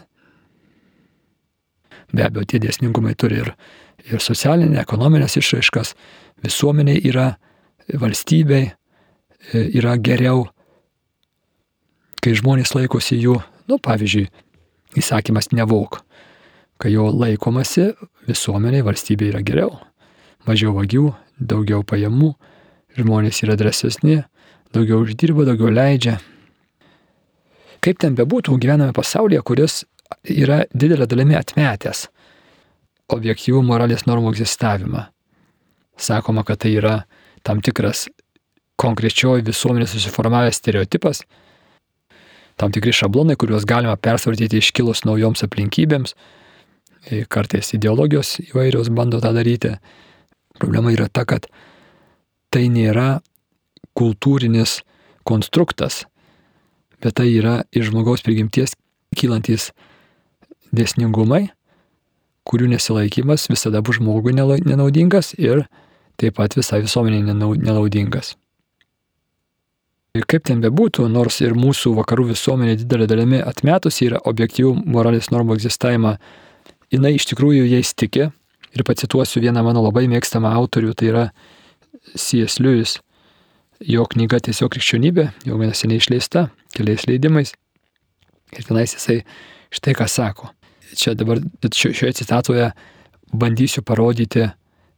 Be 2.11 2.25
abejo, 2.27 2.47
tie 2.47 2.59
dėsningumai 2.59 3.15
turi 3.15 3.39
ir 3.43 3.53
ir 4.09 4.21
socialinė, 4.23 4.81
ekonominės 4.81 5.37
išraiškas, 5.39 5.93
visuomeniai 6.45 7.01
yra, 7.09 7.35
valstybei 8.01 8.69
e, 8.69 8.73
yra 9.77 9.97
geriau, 10.01 10.47
kai 12.21 12.33
žmonės 12.37 12.73
laikosi 12.77 13.19
jų, 13.21 13.37
nu 13.69 13.79
pavyzdžiui, 13.81 14.27
įsakymas 14.99 15.51
nevok, 15.55 16.01
kai 16.81 16.93
jo 16.95 17.09
laikomasi 17.13 17.91
visuomeniai, 18.27 18.85
valstybei 18.85 19.29
yra 19.29 19.43
geriau, 19.45 19.75
mažiau 20.47 20.73
vagių, 20.77 21.11
daugiau 21.37 21.85
pajamų, 21.85 22.33
žmonės 22.97 23.43
yra 23.45 23.57
drąsesni, 23.59 24.21
daugiau 24.73 25.03
uždirba, 25.05 25.45
daugiau 25.47 25.69
leidžia. 25.73 26.17
Kaip 27.81 28.01
ten 28.01 28.17
bebūtų, 28.17 28.57
gyvename 28.61 28.93
pasaulyje, 28.97 29.41
kuris 29.45 29.83
yra 30.25 30.63
didelė 30.73 31.07
dalimi 31.09 31.37
atmetęs 31.37 32.07
objektyvų 33.11 33.61
moralės 33.67 34.05
normų 34.07 34.33
egzistavimą. 34.35 35.05
Sakoma, 35.99 36.45
kad 36.47 36.61
tai 36.63 36.75
yra 36.79 36.95
tam 37.45 37.61
tikras 37.61 38.07
konkrečioji 38.81 39.45
visuomenė 39.45 39.87
susiformavęs 39.89 40.57
stereotipas, 40.61 41.21
tam 42.57 42.73
tikri 42.73 42.93
šablonai, 42.95 43.37
kuriuos 43.39 43.67
galima 43.69 43.97
persvartyti 43.97 44.61
iškilus 44.61 45.03
naujoms 45.05 45.43
aplinkybėms, 45.45 46.15
kartais 47.29 47.73
ideologijos 47.75 48.37
įvairios 48.43 48.91
bando 48.93 49.21
tą 49.21 49.33
daryti. 49.35 49.75
Problema 50.59 50.91
yra 50.93 51.07
ta, 51.09 51.25
kad 51.25 51.47
tai 52.53 52.67
nėra 52.69 53.21
kultūrinis 53.97 54.81
konstruktas, 55.27 56.05
bet 57.01 57.17
tai 57.17 57.31
yra 57.33 57.61
iš 57.73 57.89
žmogaus 57.89 58.23
prigimties 58.25 58.75
kylantis 59.17 59.71
dėsningumai, 60.75 61.49
kurių 62.47 62.71
nesilaikymas 62.73 63.49
visada 63.51 63.81
bus 63.85 63.99
žmogui 63.99 64.33
nenaudingas 64.35 65.33
ir 65.37 65.65
taip 66.21 66.37
pat 66.37 66.55
visai 66.57 66.81
visuomeniai 66.83 67.33
nenaudingas. 67.33 68.35
Ir 70.11 70.25
kaip 70.27 70.43
ten 70.43 70.59
bebūtų, 70.59 71.05
nors 71.07 71.37
ir 71.39 71.53
mūsų 71.55 71.93
vakarų 72.01 72.31
visuomenė 72.33 72.75
didelė 72.81 73.05
dalimi 73.07 73.37
atmetusi 73.39 74.09
yra 74.09 74.19
objektyvų 74.27 74.73
moralės 74.91 75.29
normų 75.31 75.55
egzistavimą, 75.55 76.17
jinai 76.93 77.15
iš 77.17 77.27
tikrųjų 77.31 77.65
jais 77.69 77.93
tiki. 77.97 78.29
Ir 78.71 78.85
pacituosiu 78.87 79.41
vieną 79.43 79.65
mano 79.65 79.81
labai 79.83 80.05
mėgstamą 80.07 80.53
autorių, 80.61 80.93
tai 80.95 81.09
yra 81.11 81.25
C.S. 82.15 82.61
Lewis. 82.63 82.99
Jo 83.81 84.05
knyga 84.07 84.39
Tiesiog 84.45 84.71
krikščionybė, 84.75 85.27
jau 85.47 85.59
vienas 85.59 85.81
seniai 85.81 85.99
išleista, 85.99 86.47
keliais 86.77 87.07
leidimais. 87.09 87.51
Ir 88.55 88.67
tenais 88.67 88.95
jisai 88.95 89.21
štai 89.73 89.97
ką 89.97 90.07
sako 90.11 90.51
čia 90.95 91.13
dabar 91.13 91.39
šioje 91.73 92.13
citatoje 92.13 92.71
bandysiu 93.33 93.83
parodyti, 93.83 94.49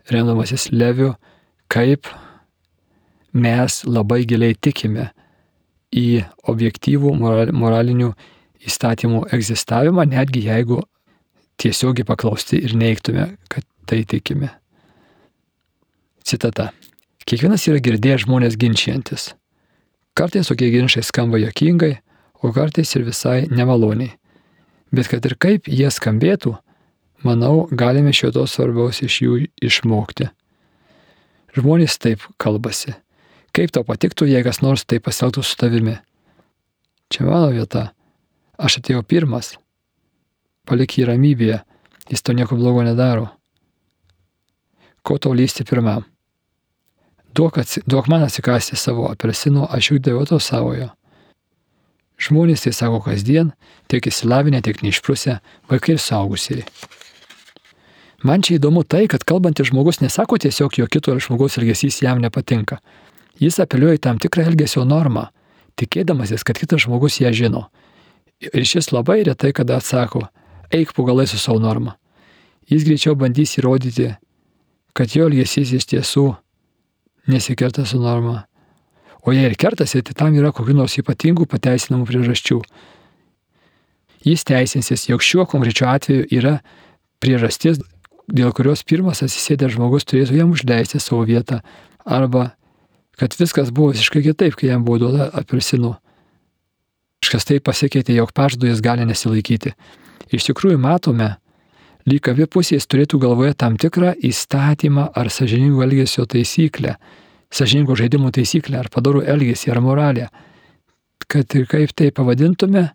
remdamasis 0.10 0.72
Leviu, 0.72 1.14
kaip 1.68 2.08
mes 3.34 3.82
labai 3.86 4.24
giliai 4.30 4.56
tikime 4.56 5.10
į 5.94 6.24
objektyvų 6.50 7.14
moralinių 7.54 8.14
įstatymų 8.64 9.28
egzistavimą, 9.36 10.06
netgi 10.10 10.46
jeigu 10.48 10.82
tiesiogiai 11.62 12.08
paklausti 12.08 12.60
ir 12.64 12.76
neiktume, 12.78 13.34
kad 13.50 13.66
tai 13.90 14.04
tikime. 14.08 14.50
Citata. 16.24 16.72
Kiekvienas 17.28 17.68
yra 17.70 17.80
girdėjęs 17.84 18.26
žmonės 18.26 18.58
ginčiantis. 18.60 19.32
Kartais 20.18 20.50
tokie 20.50 20.70
ginčiai 20.74 21.04
skamba 21.06 21.40
jokingai, 21.42 21.98
o 22.44 22.52
kartais 22.56 22.92
ir 22.98 23.06
visai 23.08 23.48
nemaloniai. 23.52 24.14
Bet 24.94 25.10
kad 25.10 25.26
ir 25.26 25.36
kaip 25.42 25.68
jie 25.72 25.90
skambėtų, 25.90 26.54
manau, 27.26 27.68
galime 27.72 28.14
šio 28.14 28.34
to 28.36 28.44
svarbaus 28.50 29.02
iš 29.02 29.22
jų 29.24 29.38
išmokti. 29.64 30.30
Žmonės 31.58 31.98
taip 32.02 32.28
kalbasi. 32.42 32.94
Kaip 33.54 33.74
tau 33.74 33.86
patiktų, 33.86 34.28
jei 34.30 34.44
kas 34.46 34.62
nors 34.66 34.86
taip 34.86 35.06
pasielgtų 35.08 35.44
su 35.46 35.58
tavimi? 35.58 36.00
Čia 37.14 37.28
mano 37.28 37.52
vieta. 37.54 37.92
Aš 38.58 38.80
atėjau 38.82 39.04
pirmas. 39.06 39.54
Palik 40.70 40.98
jį 40.98 41.10
ramybėje. 41.12 41.60
Jis 42.12 42.24
to 42.24 42.36
nieko 42.36 42.56
blogo 42.60 42.84
nedaro. 42.84 43.30
Ko 45.04 45.18
tau 45.20 45.36
lysti 45.36 45.66
pirmam? 45.68 46.06
Duok, 47.36 47.58
atsi, 47.64 47.82
duok 47.90 48.08
man 48.12 48.24
atsikasti 48.24 48.78
savo 48.78 49.08
apelsino, 49.10 49.66
aš 49.68 49.92
juk 49.92 50.04
daviau 50.06 50.28
tau 50.30 50.40
savojo. 50.40 50.92
Žmonės 52.22 52.64
tai 52.64 52.72
sako 52.78 53.02
kasdien, 53.04 53.52
tiek 53.92 54.06
įsilavinę, 54.08 54.62
tiek 54.64 54.80
neišprusę, 54.86 55.40
vaikai 55.72 55.96
ir 55.96 56.04
saugusieji. 56.04 56.68
Man 58.24 58.46
čia 58.46 58.56
įdomu 58.56 58.86
tai, 58.88 59.08
kad 59.12 59.26
kalbantis 59.28 59.68
žmogus 59.72 60.00
nesako 60.00 60.38
tiesiog, 60.40 60.78
jo 60.80 60.88
kito 60.88 61.18
žmogaus 61.20 61.58
elgesys 61.60 62.00
jam 62.06 62.22
nepatinka. 62.24 62.78
Jis 63.42 63.60
apeliuoja 63.60 63.98
į 63.98 64.04
tam 64.06 64.22
tikrą 64.22 64.46
elgesio 64.54 64.86
normą, 64.88 65.26
tikėdamasis, 65.76 66.46
kad 66.48 66.62
kitas 66.62 66.86
žmogus 66.86 67.20
ją 67.20 67.34
žino. 67.36 67.66
Ir 68.40 68.64
šis 68.68 68.94
labai 68.94 69.24
retai 69.28 69.52
kada 69.58 69.82
atsako, 69.82 70.30
eik 70.74 70.94
pagalai 70.98 71.28
su 71.30 71.40
savo 71.40 71.60
norma. 71.62 71.98
Jis 72.70 72.86
greičiau 72.88 73.16
bandys 73.20 73.58
įrodyti, 73.60 74.14
kad 74.98 75.14
jo 75.16 75.28
elgesys 75.28 75.74
iš 75.76 75.88
tiesų 75.92 76.26
nesikerta 77.30 77.86
su 77.86 78.00
norma. 78.02 78.46
O 79.24 79.32
jei 79.32 79.48
ir 79.48 79.56
kertasi, 79.60 80.02
tai 80.04 80.16
tam 80.20 80.36
yra 80.36 80.52
kokių 80.56 80.76
nors 80.76 80.98
ypatingų 81.00 81.48
pateisinamų 81.52 82.08
priežasčių. 82.10 82.60
Jis 84.24 84.44
teisinsis, 84.48 85.08
jog 85.10 85.24
šiuo 85.24 85.46
konkrečiu 85.48 85.88
atveju 85.92 86.28
yra 86.32 86.58
priežastis, 87.24 87.80
dėl 88.28 88.52
kurios 88.56 88.84
pirmas 88.88 89.24
atsisėdęs 89.24 89.76
žmogus 89.76 90.08
turėtų 90.08 90.40
jam 90.40 90.52
užleisti 90.56 91.00
savo 91.00 91.24
vietą, 91.28 91.62
arba 92.04 92.54
kad 93.20 93.36
viskas 93.40 93.72
buvo 93.72 93.92
visiškai 93.94 94.24
kitaip, 94.26 94.56
kai 94.60 94.72
jam 94.72 94.84
buvo 94.88 95.06
duota 95.06 95.30
apelsinu. 95.40 95.96
Kažkas 97.24 97.48
taip 97.48 97.64
pasikeitė, 97.64 98.18
jog 98.18 98.34
pažadu 98.36 98.68
jis 98.68 98.82
gali 98.84 99.08
nesilaikyti. 99.08 99.72
Iš 100.36 100.50
tikrųjų 100.50 100.82
matome, 100.84 101.30
lyg 102.10 102.28
abi 102.28 102.50
pusės 102.52 102.84
turėtų 102.92 103.22
galvoje 103.24 103.56
tam 103.56 103.78
tikrą 103.80 104.12
įstatymą 104.20 105.08
ar 105.16 105.32
sažiningo 105.32 105.86
elgesio 105.86 106.28
taisyklę, 106.28 106.98
sažiningo 107.48 107.96
žaidimo 107.96 108.34
taisyklę, 108.36 108.84
ar 108.84 108.92
padarų 108.92 109.24
elgesį, 109.24 109.72
ar 109.72 109.80
moralę. 109.86 110.28
Kad 111.32 111.56
ir 111.56 111.64
kaip 111.72 111.96
tai 111.96 112.12
pavadintume, 112.12 112.90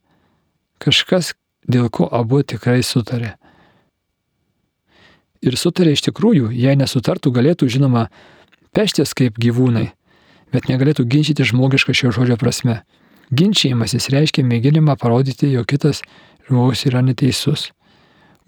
kažkas, 0.85 1.33
dėl 1.65 1.89
ko 1.89 2.05
abu 2.13 2.45
tikrai 2.45 2.83
sutarė 2.85 3.39
ir 5.43 5.57
sutarė 5.59 5.95
iš 5.95 6.05
tikrųjų, 6.09 6.51
jei 6.55 6.77
nesutartų, 6.79 7.33
galėtų, 7.35 7.69
žinoma, 7.71 8.09
peštis 8.77 9.15
kaip 9.17 9.39
gyvūnai, 9.41 9.89
bet 10.55 10.69
negalėtų 10.71 11.07
ginčyti 11.09 11.47
žmogišką 11.47 11.95
šio 11.95 12.13
žodžio 12.15 12.39
prasme. 12.41 12.81
Ginčiajimasis 13.29 14.09
reiškia 14.13 14.45
mėginimą 14.49 14.97
parodyti, 15.01 15.51
jog 15.53 15.69
kitas 15.69 16.01
žmogus 16.49 16.87
yra 16.89 17.03
neteisus. 17.05 17.69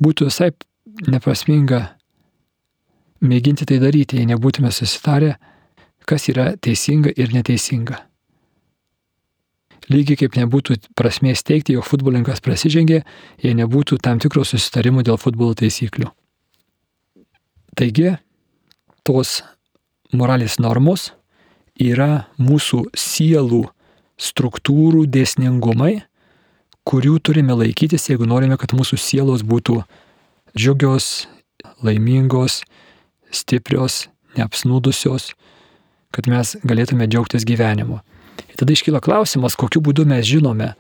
Būtų 0.00 0.30
visai 0.30 0.50
neprasminga 1.08 1.82
mėginti 3.20 3.66
tai 3.68 3.80
daryti, 3.82 4.16
jei 4.16 4.28
nebūtume 4.30 4.72
susitarę, 4.72 5.34
kas 6.08 6.30
yra 6.32 6.54
teisinga 6.56 7.12
ir 7.16 7.34
neteisinga. 7.36 8.00
Lygiai 9.90 10.20
kaip 10.22 10.36
nebūtų 10.38 10.76
prasmės 10.96 11.42
teikti, 11.42 11.74
jog 11.74 11.84
futbolininkas 11.88 12.40
prasižengė, 12.44 13.02
jei 13.42 13.54
nebūtų 13.58 13.98
tam 14.04 14.20
tikro 14.22 14.44
susitarimo 14.46 15.02
dėl 15.06 15.18
futbolo 15.18 15.56
taisyklių. 15.58 16.08
Taigi, 17.76 18.14
tos 19.04 19.40
moralės 20.14 20.58
normos 20.62 21.10
yra 21.80 22.28
mūsų 22.38 22.84
sielų 22.94 23.64
struktūrų 24.20 25.06
dėsningumai, 25.08 26.02
kurių 26.88 27.18
turime 27.24 27.56
laikytis, 27.56 28.08
jeigu 28.10 28.28
norime, 28.28 28.58
kad 28.60 28.74
mūsų 28.76 28.98
sielos 29.00 29.44
būtų 29.46 29.80
džiugios, 30.56 31.28
laimingos, 31.84 32.60
stiprios, 33.32 34.08
neapsnūdusios, 34.36 35.32
kad 36.14 36.28
mes 36.30 36.56
galėtume 36.66 37.06
džiaugtis 37.08 37.46
gyvenimu. 37.48 38.00
Ir 38.48 38.58
tada 38.58 38.74
iškyla 38.74 39.02
klausimas, 39.04 39.56
kokiu 39.58 39.82
būdu 39.84 40.06
mes 40.08 40.26
žinome 40.26 40.72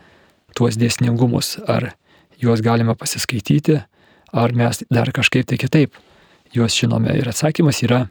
tuos 0.58 0.78
dėsningumus, 0.80 1.58
ar 1.70 1.92
juos 2.40 2.62
galime 2.64 2.96
pasiskaityti, 2.98 3.80
ar 4.32 4.56
mes 4.56 4.82
dar 4.90 5.12
kažkaip 5.14 5.48
tai 5.50 5.60
kitaip 5.60 5.94
juos 6.54 6.74
žinome? 6.74 7.12
Ir 7.18 7.30
atsakymas 7.30 7.82
yra, 7.86 8.06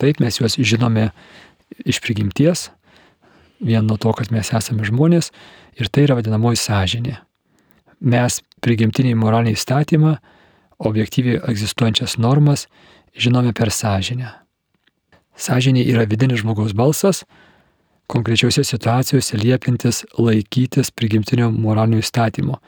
taip 0.00 0.20
mes 0.22 0.38
juos 0.38 0.58
žinome 0.60 1.10
iš 1.84 2.00
prigimties, 2.04 2.68
vien 3.60 3.86
nuo 3.86 3.96
to, 3.96 4.12
kad 4.16 4.32
mes 4.32 4.52
esame 4.54 4.86
žmonės, 4.86 5.30
ir 5.76 5.88
tai 5.88 6.06
yra 6.06 6.16
vadinamoji 6.18 6.60
sąžinė. 6.60 7.16
Mes 8.00 8.40
prigimtinį 8.64 9.14
moralinį 9.16 9.56
įstatymą, 9.56 10.16
objektyviai 10.78 11.40
egzistuojančias 11.48 12.18
normas 12.20 12.66
žinome 13.16 13.54
per 13.56 13.72
sąžinę. 13.72 14.32
Sąžinė 15.36 15.84
yra 15.88 16.04
vidinis 16.08 16.42
žmogaus 16.42 16.72
balsas, 16.76 17.24
konkrečiose 18.08 18.64
situacijose 18.64 19.38
liepintis 19.40 20.04
laikytis 20.18 20.92
prigimtinio 20.92 21.50
moralinio 21.52 22.00
įstatymo. 22.04 22.60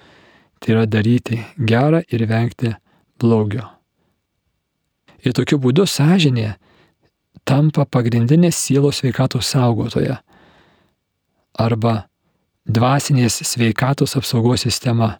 Tai 0.59 0.73
yra 0.75 0.87
daryti 0.91 1.39
gerą 1.55 2.01
ir 2.11 2.25
vengti 2.27 2.73
blogio. 3.21 3.69
Ir 5.23 5.35
tokiu 5.37 5.59
būdu 5.63 5.85
sąžinė 5.87 6.57
tampa 7.47 7.85
pagrindinė 7.87 8.51
sielos 8.55 8.99
sveikatos 9.01 9.47
saugotoja 9.55 10.19
arba 11.59 12.09
dvasinės 12.69 13.41
sveikatos 13.49 14.17
apsaugos 14.19 14.65
sistema, 14.67 15.17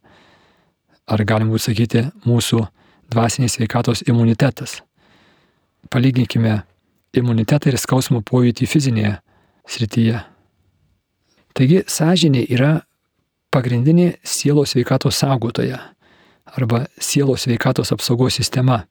ar 1.09 1.25
galim 1.25 1.51
būtų 1.53 1.65
sakyti 1.71 2.05
mūsų 2.29 2.65
dvasinės 3.13 3.57
sveikatos 3.59 4.05
imunitetas. 4.09 4.83
Palyginkime 5.91 6.63
imunitetą 7.17 7.73
ir 7.73 7.79
skausmo 7.81 8.21
pojūtį 8.23 8.69
fizinėje 8.69 9.15
srityje. 9.69 10.21
Taigi 11.57 11.83
sąžinė 11.89 12.45
yra 12.53 12.73
pagrindinė 13.55 14.19
sielos 14.23 14.75
sveikatos 14.75 15.17
saugotoja 15.19 15.81
arba 16.57 16.85
sielos 17.01 17.47
sveikatos 17.47 17.93
apsaugos 17.93 18.37
sistema. 18.39 18.85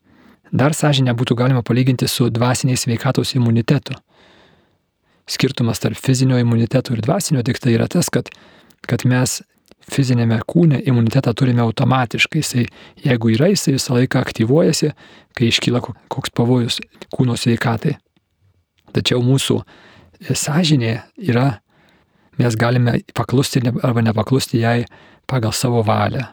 Dar 0.52 0.74
sąžinę 0.74 1.14
būtų 1.18 1.36
galima 1.36 1.62
palyginti 1.64 2.08
su 2.08 2.30
dvasiniais 2.32 2.86
sveikatos 2.86 3.36
imunitetu. 3.36 3.94
Skirtumas 5.28 5.82
tarp 5.84 6.00
fizinio 6.00 6.40
imuniteto 6.40 6.96
ir 6.96 7.02
dvasinio 7.04 7.44
tik 7.44 7.60
tai 7.60 7.76
yra 7.76 7.90
tas, 7.92 8.10
kad, 8.14 8.30
kad 8.88 9.04
mes 9.06 9.42
fizinėme 9.92 10.40
kūne 10.48 10.80
imunitetą 10.88 11.34
turime 11.38 11.64
automatiškai. 11.64 12.42
Jisai, 12.44 12.66
jeigu 13.04 13.32
yra, 13.36 13.50
jisai 13.52 13.76
visą 13.76 13.98
laiką 13.98 14.22
aktyvuojasi, 14.24 14.92
kai 15.38 15.52
iškyla 15.52 15.82
koks 15.84 16.34
pavojus 16.36 16.80
kūno 17.14 17.38
sveikatai. 17.40 17.98
Tačiau 18.96 19.22
mūsų 19.24 19.60
sąžinė 20.32 20.94
yra, 21.30 21.60
mes 22.40 22.56
galime 22.60 23.00
paklusti 23.18 23.62
arba 23.68 24.04
nepaklusti 24.06 24.64
jai 24.64 24.86
pagal 25.28 25.54
savo 25.54 25.84
valią. 25.86 26.26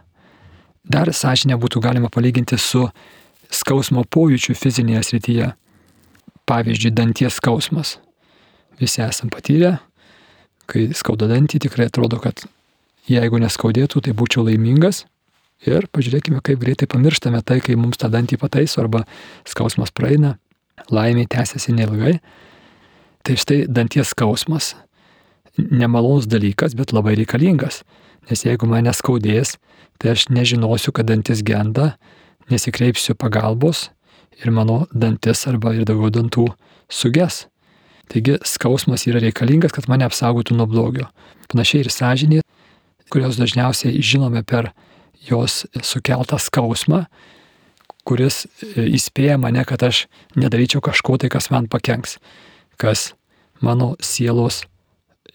Dar 0.85 1.11
sąžinę 1.11 1.57
būtų 1.61 1.81
galima 1.83 2.11
palyginti 2.13 2.59
su 2.61 2.87
skausmo 3.51 4.05
pojūčių 4.05 4.57
fizinėje 4.59 5.03
srityje. 5.11 5.53
Pavyzdžiui, 6.45 6.93
danties 6.93 7.39
skausmas. 7.41 7.97
Visi 8.81 9.03
esam 9.05 9.31
patyrę, 9.31 9.77
kai 10.71 10.89
skauda 10.97 11.29
dantį, 11.31 11.61
tikrai 11.67 11.89
atrodo, 11.91 12.19
kad 12.23 12.45
jeigu 13.11 13.41
neskaudėtų, 13.43 14.03
tai 14.05 14.15
būčiau 14.17 14.47
laimingas. 14.49 15.05
Ir 15.65 15.87
pažiūrėkime, 15.95 16.43
kaip 16.45 16.61
greitai 16.61 16.89
pamirštame 16.91 17.41
tai, 17.47 17.61
kai 17.65 17.77
mums 17.79 18.01
tą 18.01 18.11
dantį 18.13 18.37
pataiso 18.41 18.83
arba 18.83 19.05
skausmas 19.49 19.95
praeina, 19.95 20.35
laimė 20.93 21.29
tęsiasi 21.31 21.73
neilgai. 21.77 22.19
Tai 23.25 23.37
štai 23.41 23.65
danties 23.71 24.11
skausmas. 24.13 24.75
Nemalonus 25.57 26.27
dalykas, 26.29 26.75
bet 26.77 26.93
labai 26.93 27.15
reikalingas. 27.17 27.85
Nes 28.29 28.43
jeigu 28.45 28.67
mane 28.69 28.93
skaudės, 28.93 29.55
tai 30.03 30.13
aš 30.13 30.27
nežinosiu, 30.35 30.93
kad 30.93 31.09
dantis 31.09 31.45
genda, 31.47 31.95
nesikreipsiu 32.51 33.15
pagalbos 33.17 33.89
ir 34.43 34.51
mano 34.53 34.85
dantis 34.93 35.47
arba 35.49 35.73
ir 35.77 35.87
daugiau 35.89 36.13
dantų 36.13 36.49
suges. 36.91 37.45
Taigi 38.13 38.39
skausmas 38.45 39.07
yra 39.09 39.23
reikalingas, 39.23 39.73
kad 39.75 39.89
mane 39.89 40.07
apsaugotų 40.07 40.57
nuo 40.59 40.67
blogio. 40.71 41.09
Panašiai 41.53 41.85
ir 41.85 41.93
sąžinė, 41.93 42.41
kurios 43.13 43.39
dažniausiai 43.41 44.03
žinome 44.03 44.43
per 44.47 44.73
jos 45.25 45.65
sukeltą 45.83 46.39
skausmą, 46.41 47.05
kuris 48.05 48.45
e, 48.45 48.85
įspėja 48.99 49.39
mane, 49.41 49.65
kad 49.65 49.83
aš 49.87 50.05
nedaryčiau 50.37 50.83
kažko 50.85 51.17
tai, 51.21 51.31
kas 51.33 51.49
man 51.55 51.69
pakenks, 51.73 52.19
kas 52.77 53.13
mano 53.65 53.95
sielos 54.05 54.65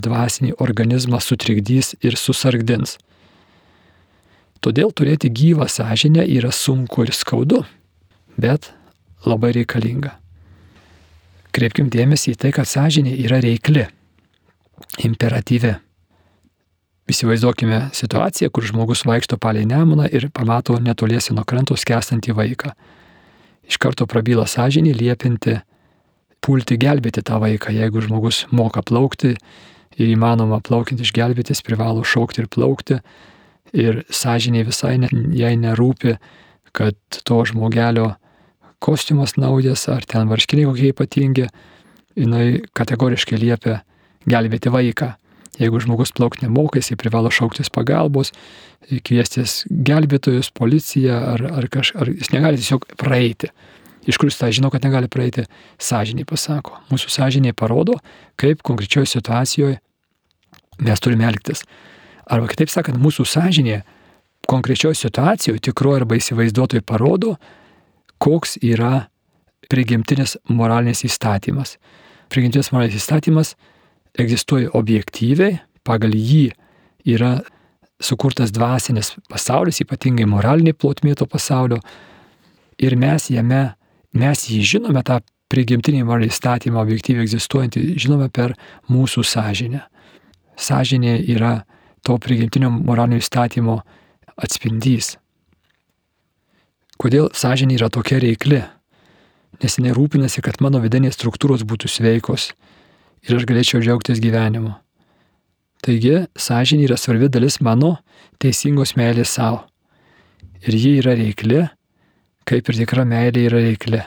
dvasinį 0.04 0.56
organizmą 0.62 1.20
sutrikdys 1.24 1.96
ir 2.06 2.18
susargdins. 2.20 2.98
Todėl 4.64 4.92
turėti 4.92 5.32
gyvą 5.32 5.70
sąžinę 5.72 6.26
yra 6.28 6.52
sunku 6.52 7.06
ir 7.08 7.14
skaudu, 7.16 7.64
bet 8.38 8.72
labai 9.26 9.54
reikalinga. 9.56 10.18
Kreipkim 11.60 11.90
dėmesį 11.92 12.32
į 12.32 12.40
tai, 12.40 12.54
kad 12.56 12.70
sąžinė 12.72 13.12
yra 13.20 13.42
reikli, 13.44 13.82
imperatyvi. 15.04 15.74
Įsivaizduokime 17.12 17.90
situaciją, 17.98 18.48
kur 18.54 18.64
žmogus 18.64 19.02
vaikšto 19.04 19.36
palei 19.42 19.66
nemuną 19.68 20.06
ir 20.08 20.30
pamato 20.32 20.78
netoliesi 20.80 21.36
nuo 21.36 21.44
kranto 21.44 21.76
skęstantį 21.76 22.36
vaiką. 22.38 22.72
Iš 23.68 23.76
karto 23.76 24.08
prabyla 24.08 24.46
sąžinį 24.48 24.94
liepinti 25.02 25.58
pulti 26.40 26.78
gelbėti 26.80 27.26
tą 27.28 27.42
vaiką. 27.44 27.74
Jeigu 27.76 28.06
žmogus 28.08 28.46
moka 28.56 28.80
plaukti 28.80 29.34
ir 30.00 30.14
įmanoma 30.14 30.62
plaukiant 30.64 31.04
išgelbėtis, 31.04 31.60
privalo 31.66 32.06
šaukti 32.08 32.46
ir 32.46 32.48
plaukti. 32.48 33.02
Ir 33.76 34.06
sąžiniai 34.08 34.64
visai 34.70 34.96
ne, 35.02 35.12
jai 35.36 35.58
nerūpi, 35.60 36.16
kad 36.72 36.96
to 37.28 37.44
žmogelio 37.52 38.14
kostiumas 38.84 39.36
naujas 39.38 39.88
ar 39.92 40.06
ten 40.08 40.30
varškiniai 40.32 40.68
kokie 40.70 40.92
ypatingi, 40.94 41.48
jinai 42.20 42.62
kategoriškai 42.78 43.40
liepia 43.40 43.82
gelbėti 44.30 44.72
vaiką. 44.74 45.14
Jeigu 45.60 45.82
žmogus 45.84 46.14
plaukti 46.16 46.46
nemoka, 46.46 46.80
jisai 46.80 46.96
privalo 47.00 47.32
šauktis 47.34 47.68
pagalbos, 47.74 48.32
kviestis 49.04 49.66
gelbėtojus, 49.68 50.54
policiją 50.56 51.18
ar, 51.34 51.44
ar 51.60 51.68
kažką, 51.72 52.00
ar 52.00 52.12
jis 52.14 52.32
negali 52.32 52.62
tiesiog 52.62 52.88
praeiti. 53.00 53.52
Iš 54.08 54.18
kur 54.18 54.30
jis 54.30 54.40
tą 54.40 54.48
žino, 54.56 54.72
kad 54.72 54.86
negali 54.88 55.10
praeiti? 55.12 55.44
Sąžiniai 55.84 56.28
pasako. 56.30 56.80
Mūsų 56.94 57.12
sąžiniai 57.12 57.58
parodo, 57.58 57.98
kaip 58.40 58.64
konkrečioje 58.64 59.12
situacijoje 59.18 59.82
mes 60.80 61.04
turime 61.04 61.28
elgtis. 61.28 61.66
Arba 62.30 62.48
kitaip 62.48 62.72
sakant, 62.72 63.00
mūsų 63.02 63.26
sąžinė 63.28 63.82
konkrečioje 64.50 64.96
situacijoje, 65.04 65.60
tikroje 65.68 66.04
arba 66.04 66.18
įsivaizduotojai 66.18 66.86
parodo, 66.88 67.36
koks 68.20 68.58
yra 68.62 69.08
prigimtinis 69.70 70.38
moralinis 70.50 71.04
įstatymas. 71.08 71.78
Prigimtinis 72.30 72.72
moralinis 72.74 73.02
įstatymas 73.02 73.56
egzistuoja 74.20 74.72
objektyviai, 74.78 75.60
pagal 75.86 76.14
jį 76.16 76.50
yra 77.10 77.40
sukurtas 78.02 78.54
dvasinis 78.56 79.14
pasaulis, 79.30 79.82
ypatingai 79.84 80.28
moralinė 80.30 80.74
plotmė 80.74 81.16
to 81.20 81.28
pasaulio, 81.30 81.80
ir 82.80 82.96
mes 82.96 83.30
jame, 83.32 83.64
mes 84.16 84.46
jį 84.50 84.62
žinome, 84.76 85.04
tą 85.04 85.20
prigimtinį 85.52 86.04
moralinį 86.08 86.32
įstatymą 86.32 86.82
objektyviai 86.82 87.26
egzistuojantį, 87.26 87.86
žinome 88.00 88.30
per 88.34 88.56
mūsų 88.92 89.26
sąžinę. 89.26 89.82
Sąžinė 90.60 91.18
yra 91.34 91.64
to 92.06 92.18
prigimtinio 92.22 92.72
moralinio 92.72 93.20
įstatymo 93.24 93.80
atspindys. 94.40 95.18
Kodėl 97.00 97.30
sąžinė 97.32 97.78
yra 97.78 97.88
tokia 97.88 98.18
reikli? 98.20 98.58
Nes 99.64 99.78
jinai 99.78 99.94
rūpinasi, 99.96 100.42
kad 100.44 100.58
mano 100.60 100.82
vidinės 100.84 101.16
struktūros 101.16 101.62
būtų 101.64 101.88
sveikos 101.88 102.50
ir 103.24 103.38
aš 103.38 103.46
galėčiau 103.48 103.80
džiaugtis 103.80 104.20
gyvenimu. 104.20 104.74
Taigi, 105.80 106.26
sąžinė 106.36 106.90
yra 106.90 106.98
svarbi 107.00 107.30
dalis 107.32 107.62
mano 107.64 107.94
teisingos 108.44 108.98
meilės 109.00 109.32
savo. 109.38 109.62
Ir 110.68 110.76
ji 110.76 110.92
yra 111.00 111.14
reikli, 111.16 111.62
kaip 112.44 112.68
ir 112.68 112.80
tikra 112.82 113.06
meilė 113.08 113.46
yra 113.48 113.62
reikli. 113.64 114.02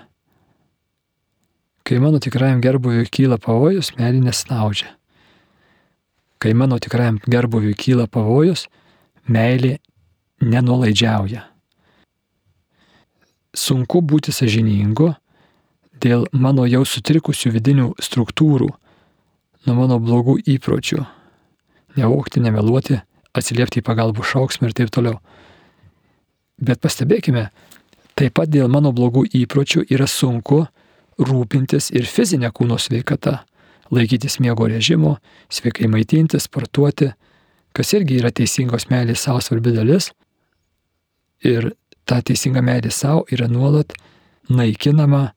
Kai 1.89 1.97
mano 1.97 2.21
tikrajam 2.21 2.61
gerbuviui 2.61 3.09
kyla 3.09 3.39
pavojus, 3.41 3.95
meilė 3.97 4.21
nesnaudžia. 4.27 4.91
Kai 6.45 6.53
mano 6.53 6.77
tikrajam 6.77 7.23
gerbuviui 7.25 7.73
kyla 7.73 8.05
pavojus, 8.05 8.67
meilė 9.33 9.79
nenulaidžiauja 10.45 11.47
sunku 13.57 14.01
būti 14.01 14.33
sažiningu 14.33 15.13
dėl 16.03 16.27
mano 16.33 16.65
jau 16.67 16.83
sutrikusių 16.89 17.53
vidinių 17.55 17.89
struktūrų, 18.03 18.69
nuo 19.67 19.75
mano 19.77 19.99
blogų 20.03 20.39
įpročių. 20.57 21.05
Nevokti, 21.97 22.41
nemeluoti, 22.41 22.99
atsiliepti 23.37 23.83
į 23.83 23.87
pagalbų 23.87 24.25
šauksmą 24.25 24.71
ir 24.71 24.77
taip 24.77 24.91
toliau. 24.95 25.21
Bet 26.63 26.81
pastebėkime, 26.83 27.51
taip 28.19 28.35
pat 28.39 28.51
dėl 28.51 28.71
mano 28.73 28.93
blogų 28.97 29.27
įpročių 29.43 29.85
yra 29.93 30.09
sunku 30.09 30.65
rūpintis 31.21 31.91
ir 31.93 32.09
fizinė 32.09 32.51
kūno 32.55 32.79
sveikata, 32.81 33.43
laikytis 33.93 34.39
miego 34.41 34.67
režimo, 34.71 35.19
sveikai 35.53 35.91
maitintis, 35.93 36.49
sportuoti, 36.49 37.13
kas 37.77 37.93
irgi 37.97 38.19
yra 38.21 38.33
teisingos 38.33 38.89
meilės 38.91 39.25
savo 39.27 39.43
svarbi 39.45 39.75
dalis. 39.77 40.11
Ir 41.45 41.73
ta 42.09 42.21
teisinga 42.23 42.63
meilė 42.65 42.91
savo 42.93 43.25
yra 43.33 43.49
nuolat 43.51 43.95
naikinama. 44.51 45.31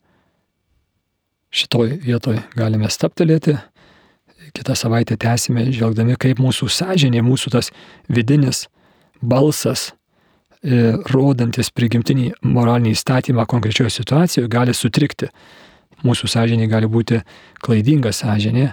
Šitoj 1.56 1.98
vietoj 2.04 2.40
galime 2.56 2.90
staptelėti. 2.92 3.56
Kitą 4.56 4.76
savaitę 4.78 5.16
tęsime, 5.20 5.64
žvelgdami, 5.72 6.16
kaip 6.20 6.40
mūsų 6.42 6.68
sąžinė, 6.70 7.22
mūsų 7.24 7.52
tas 7.54 7.70
vidinis 8.12 8.66
balsas, 9.22 9.90
e, 10.62 10.96
rodantis 11.12 11.70
prigimtinį 11.74 12.32
moralinį 12.44 12.92
įstatymą 12.94 13.46
konkrečioje 13.50 13.90
situacijoje, 13.98 14.50
gali 14.52 14.74
sutrikti. 14.74 15.30
Mūsų 16.04 16.28
sąžinė 16.30 16.68
gali 16.70 16.88
būti 16.90 17.22
klaidinga 17.64 18.12
sąžinė 18.12 18.68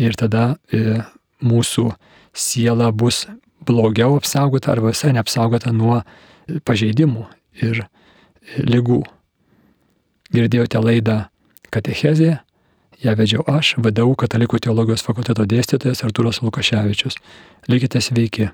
ir 0.00 0.16
tada 0.18 0.54
e, 0.72 1.00
mūsų 1.42 1.90
siela 2.34 2.90
bus 2.92 3.24
blogiau 3.64 4.16
apsaugota 4.18 4.72
arba 4.72 4.92
visai 4.92 5.12
neapsaugota 5.16 5.72
nuo 5.72 6.02
pažeidimų 6.64 7.26
ir 7.62 7.84
lygų. 8.58 9.02
Girdėjote 10.34 10.82
laidą 10.82 11.18
Katechezė, 11.74 12.38
ją 13.02 13.14
vedžiau 13.18 13.44
aš, 13.50 13.74
VDU 13.82 14.14
Katalikų 14.18 14.60
teologijos 14.66 15.04
fakulteto 15.06 15.46
dėstytojas 15.48 16.04
Artūras 16.06 16.42
Lukaševičius. 16.42 17.18
Likite 17.68 18.02
sveiki. 18.02 18.50